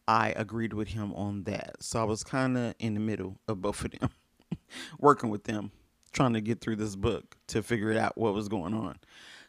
I 0.07 0.33
agreed 0.35 0.73
with 0.73 0.89
him 0.89 1.13
on 1.13 1.43
that 1.43 1.77
so 1.81 2.01
I 2.01 2.03
was 2.03 2.23
kind 2.23 2.57
of 2.57 2.75
in 2.79 2.93
the 2.93 2.99
middle 2.99 3.37
of 3.47 3.61
both 3.61 3.83
of 3.85 3.91
them 3.91 4.09
working 4.99 5.29
with 5.29 5.45
them 5.45 5.71
trying 6.15 6.33
to 6.33 6.41
get 6.41 6.61
through 6.61 6.77
this 6.77 6.95
book 6.95 7.35
to 7.47 7.61
figure 7.61 7.95
out 7.97 8.17
what 8.17 8.33
was 8.33 8.47
going 8.47 8.73
on. 8.73 8.97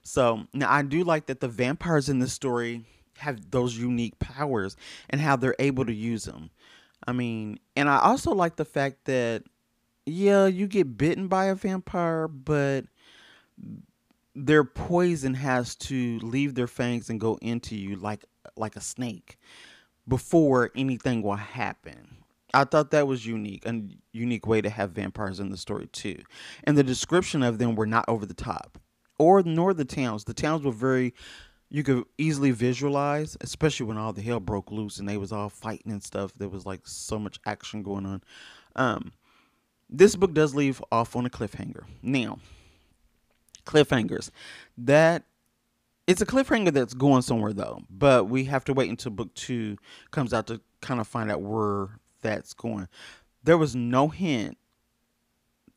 So 0.02 0.46
now 0.52 0.70
I 0.70 0.82
do 0.82 1.04
like 1.04 1.26
that 1.26 1.40
the 1.40 1.48
vampires 1.48 2.08
in 2.08 2.18
this 2.18 2.32
story 2.32 2.84
have 3.18 3.50
those 3.50 3.78
unique 3.78 4.18
powers 4.18 4.76
and 5.08 5.20
how 5.20 5.36
they're 5.36 5.56
able 5.58 5.86
to 5.86 5.94
use 5.94 6.24
them. 6.24 6.50
I 7.06 7.12
mean, 7.12 7.58
and 7.76 7.88
I 7.88 7.98
also 7.98 8.32
like 8.32 8.56
the 8.56 8.64
fact 8.64 9.04
that 9.06 9.44
yeah, 10.06 10.46
you 10.46 10.68
get 10.68 10.96
bitten 10.96 11.26
by 11.26 11.46
a 11.46 11.54
vampire, 11.54 12.28
but 12.28 12.84
their 14.34 14.64
poison 14.64 15.34
has 15.34 15.74
to 15.74 16.18
leave 16.20 16.54
their 16.54 16.68
fangs 16.68 17.10
and 17.10 17.18
go 17.20 17.38
into 17.42 17.74
you 17.74 17.96
like 17.96 18.24
like 18.56 18.76
a 18.76 18.80
snake 18.80 19.38
before 20.06 20.70
anything 20.76 21.22
will 21.22 21.34
happen. 21.34 22.18
I 22.54 22.64
thought 22.64 22.92
that 22.92 23.06
was 23.06 23.26
unique, 23.26 23.66
a 23.66 23.82
unique 24.12 24.46
way 24.46 24.60
to 24.60 24.70
have 24.70 24.92
vampires 24.92 25.40
in 25.40 25.50
the 25.50 25.56
story 25.56 25.88
too. 25.88 26.22
And 26.64 26.78
the 26.78 26.84
description 26.84 27.42
of 27.42 27.58
them 27.58 27.74
were 27.74 27.86
not 27.86 28.04
over 28.08 28.24
the 28.24 28.34
top, 28.34 28.78
or 29.18 29.42
nor 29.42 29.74
the 29.74 29.84
towns. 29.84 30.24
The 30.24 30.34
towns 30.34 30.62
were 30.62 30.72
very 30.72 31.12
you 31.68 31.82
could 31.82 32.04
easily 32.16 32.52
visualize, 32.52 33.36
especially 33.40 33.86
when 33.86 33.98
all 33.98 34.12
the 34.12 34.22
hell 34.22 34.40
broke 34.40 34.70
loose 34.70 34.98
and 34.98 35.08
they 35.08 35.16
was 35.16 35.32
all 35.32 35.48
fighting 35.48 35.92
and 35.92 36.02
stuff. 36.02 36.32
There 36.36 36.48
was 36.48 36.64
like 36.64 36.80
so 36.84 37.18
much 37.18 37.40
action 37.44 37.82
going 37.82 38.06
on. 38.06 38.22
Um, 38.76 39.12
this 39.88 40.16
book 40.16 40.32
does 40.32 40.54
leave 40.54 40.82
off 40.92 41.16
on 41.16 41.26
a 41.26 41.30
cliffhanger. 41.30 41.84
Now, 42.02 42.38
cliffhangers. 43.64 44.30
That 44.78 45.24
it's 46.06 46.20
a 46.20 46.26
cliffhanger 46.26 46.72
that's 46.72 46.94
going 46.94 47.22
somewhere 47.22 47.52
though, 47.52 47.82
but 47.90 48.28
we 48.28 48.44
have 48.44 48.64
to 48.66 48.72
wait 48.72 48.90
until 48.90 49.12
book 49.12 49.34
two 49.34 49.76
comes 50.12 50.32
out 50.32 50.46
to 50.46 50.60
kind 50.80 51.00
of 51.00 51.08
find 51.08 51.30
out 51.30 51.42
where 51.42 51.98
that's 52.22 52.54
going. 52.54 52.88
There 53.42 53.58
was 53.58 53.74
no 53.74 54.08
hint 54.08 54.56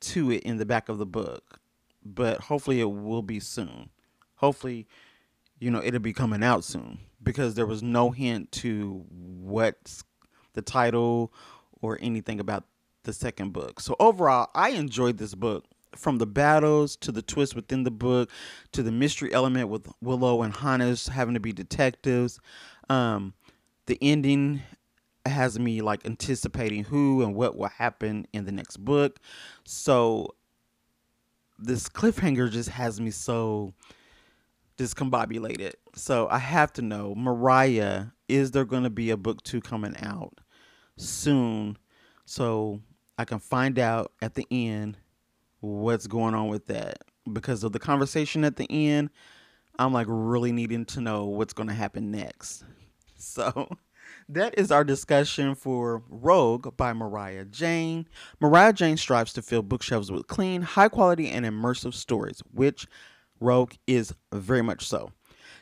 to 0.02 0.32
it 0.32 0.44
in 0.44 0.58
the 0.58 0.66
back 0.66 0.88
of 0.88 0.98
the 0.98 1.06
book, 1.06 1.60
but 2.06 2.42
hopefully 2.42 2.80
it 2.80 2.92
will 2.92 3.22
be 3.24 3.40
soon. 3.40 3.90
Hopefully, 4.36 4.88
you 5.60 5.70
know, 5.72 5.82
it'll 5.84 6.00
be 6.00 6.14
coming 6.14 6.44
out 6.44 6.64
soon 6.64 7.00
because 7.22 7.56
there 7.56 7.66
was 7.66 7.84
no 7.84 8.12
hint 8.12 8.52
to 8.52 9.06
what's 9.10 10.04
the 10.54 10.62
title 10.62 11.34
or 11.82 11.98
anything 12.02 12.40
about 12.40 12.66
the 13.04 13.14
second 13.14 13.54
book. 13.54 13.80
So 13.80 13.96
overall, 14.00 14.50
I 14.56 14.70
enjoyed 14.70 15.18
this 15.18 15.36
book 15.36 15.66
from 15.96 16.18
the 16.18 16.26
battles 16.26 16.96
to 16.98 17.12
the 17.12 17.22
twist 17.22 17.56
within 17.56 17.84
the 17.84 17.92
book 17.92 18.30
to 18.72 18.84
the 18.84 18.92
mystery 18.92 19.34
element 19.34 19.70
with 19.70 19.88
Willow 20.02 20.44
and 20.44 20.54
Hannes 20.54 21.08
having 21.08 21.34
to 21.34 21.40
be 21.40 21.52
detectives. 21.52 22.40
Um, 22.90 23.34
the 23.88 23.98
ending 24.02 24.62
has 25.26 25.60
me 25.60 25.82
like 25.82 26.06
anticipating 26.06 26.84
who 26.84 27.22
and 27.24 27.36
what 27.36 27.58
will 27.58 27.68
happen 27.68 28.28
in 28.34 28.46
the 28.46 28.52
next 28.52 28.78
book. 28.78 29.20
So 29.66 30.36
this 31.58 31.90
cliffhanger 31.90 32.52
just 32.52 32.70
has 32.70 33.02
me 33.02 33.12
so 33.12 33.74
discombobulated. 34.80 35.74
So 35.94 36.28
I 36.32 36.40
have 36.40 36.72
to 36.74 36.82
know, 36.82 37.14
Moriah, 37.16 38.14
is 38.30 38.52
there 38.52 38.66
going 38.66 38.84
to 38.84 38.90
be 38.90 39.10
a 39.10 39.18
book 39.18 39.44
two 39.44 39.60
coming 39.60 39.96
out 40.02 40.40
soon? 40.96 41.78
So 42.26 42.82
I 43.18 43.26
can 43.26 43.40
find 43.40 43.78
out 43.78 44.14
at 44.22 44.36
the 44.36 44.48
end 44.50 44.98
what's 45.60 46.08
going 46.08 46.34
on 46.34 46.48
with 46.48 46.68
that. 46.68 47.00
Because 47.32 47.64
of 47.64 47.74
the 47.74 47.80
conversation 47.80 48.46
at 48.46 48.56
the 48.56 48.68
end, 48.72 49.10
I'm 49.78 49.92
like 49.92 50.08
really 50.10 50.54
needing 50.54 50.86
to 50.86 51.02
know 51.02 51.26
what's 51.26 51.54
going 51.54 51.68
to 51.68 51.76
happen 51.76 52.12
next. 52.12 52.64
So 53.22 53.68
that 54.30 54.58
is 54.58 54.72
our 54.72 54.86
discussion 54.86 55.54
for 55.54 56.04
Rogue 56.08 56.78
by 56.78 56.94
Moriah 56.94 57.44
Jane. 57.44 58.08
Moriah 58.40 58.72
Jane 58.72 58.96
strives 58.96 59.34
to 59.34 59.42
fill 59.42 59.62
bookshelves 59.62 60.10
with 60.10 60.26
clean, 60.28 60.62
high 60.62 60.88
quality, 60.88 61.30
and 61.30 61.46
immersive 61.46 61.94
stories, 61.94 62.42
which 62.54 62.88
Rogue 63.40 63.74
is 63.88 64.14
very 64.34 64.62
much 64.62 64.88
so. 64.88 65.12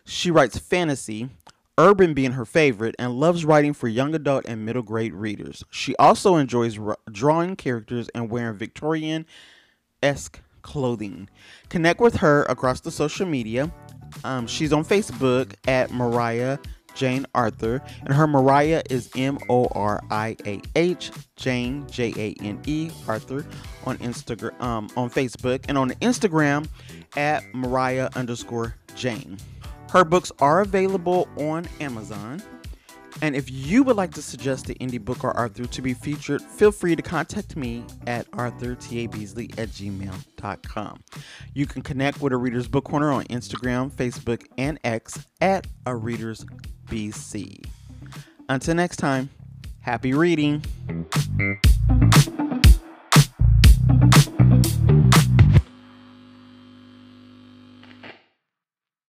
She 0.05 0.31
writes 0.31 0.57
fantasy, 0.57 1.29
urban 1.77 2.13
being 2.13 2.31
her 2.31 2.45
favorite, 2.45 2.95
and 2.97 3.19
loves 3.19 3.45
writing 3.45 3.73
for 3.73 3.87
young 3.87 4.15
adult 4.15 4.45
and 4.45 4.65
middle 4.65 4.81
grade 4.81 5.13
readers. 5.13 5.63
She 5.69 5.95
also 5.97 6.35
enjoys 6.35 6.79
r- 6.79 6.97
drawing 7.11 7.55
characters 7.55 8.09
and 8.15 8.29
wearing 8.29 8.57
Victorian 8.57 9.25
esque 10.01 10.39
clothing. 10.61 11.29
Connect 11.69 11.99
with 11.99 12.17
her 12.17 12.43
across 12.43 12.81
the 12.81 12.91
social 12.91 13.25
media. 13.25 13.71
Um, 14.23 14.47
she's 14.47 14.73
on 14.73 14.85
Facebook 14.85 15.53
at 15.67 15.91
Moriah 15.91 16.59
Jane 16.97 17.25
Arthur, 17.35 17.81
and 18.01 18.13
her 18.13 18.27
Moriah 18.27 18.81
is 18.89 19.09
M 19.15 19.37
O 19.49 19.67
R 19.71 20.03
I 20.09 20.35
A 20.45 20.61
H 20.75 21.11
Jane 21.35 21.87
J 21.89 22.13
A 22.17 22.43
N 22.43 22.59
E 22.65 22.89
Arthur 23.07 23.45
on 23.85 23.97
Instagram, 23.99 24.59
um, 24.61 24.89
on 24.97 25.09
Facebook, 25.09 25.63
and 25.69 25.77
on 25.77 25.91
Instagram 26.01 26.67
at 27.15 27.43
Moriah 27.53 28.09
underscore 28.15 28.75
Jane. 28.95 29.37
Her 29.91 30.03
books 30.03 30.31
are 30.39 30.61
available 30.61 31.29
on 31.37 31.65
Amazon. 31.79 32.41
And 33.21 33.35
if 33.35 33.49
you 33.49 33.83
would 33.83 33.95
like 33.95 34.13
to 34.13 34.21
suggest 34.21 34.69
an 34.69 34.75
indie 34.75 35.03
book 35.03 35.23
or 35.23 35.37
author 35.39 35.65
to 35.65 35.81
be 35.81 35.93
featured, 35.93 36.41
feel 36.41 36.71
free 36.71 36.95
to 36.95 37.01
contact 37.01 37.55
me 37.55 37.83
at 38.05 38.29
authortabeasley 38.31 39.57
at 39.57 39.69
gmail.com. 39.69 41.03
You 41.53 41.65
can 41.65 41.81
connect 41.81 42.21
with 42.21 42.33
a 42.33 42.37
Reader's 42.37 42.67
Book 42.67 42.85
Corner 42.85 43.11
on 43.11 43.25
Instagram, 43.25 43.91
Facebook, 43.91 44.45
and 44.57 44.79
X 44.83 45.25
at 45.41 45.65
a 45.85 45.95
Reader's 45.95 46.45
BC. 46.85 47.65
Until 48.49 48.75
next 48.75 48.97
time, 48.97 49.29
happy 49.81 50.13
reading. 50.13 50.63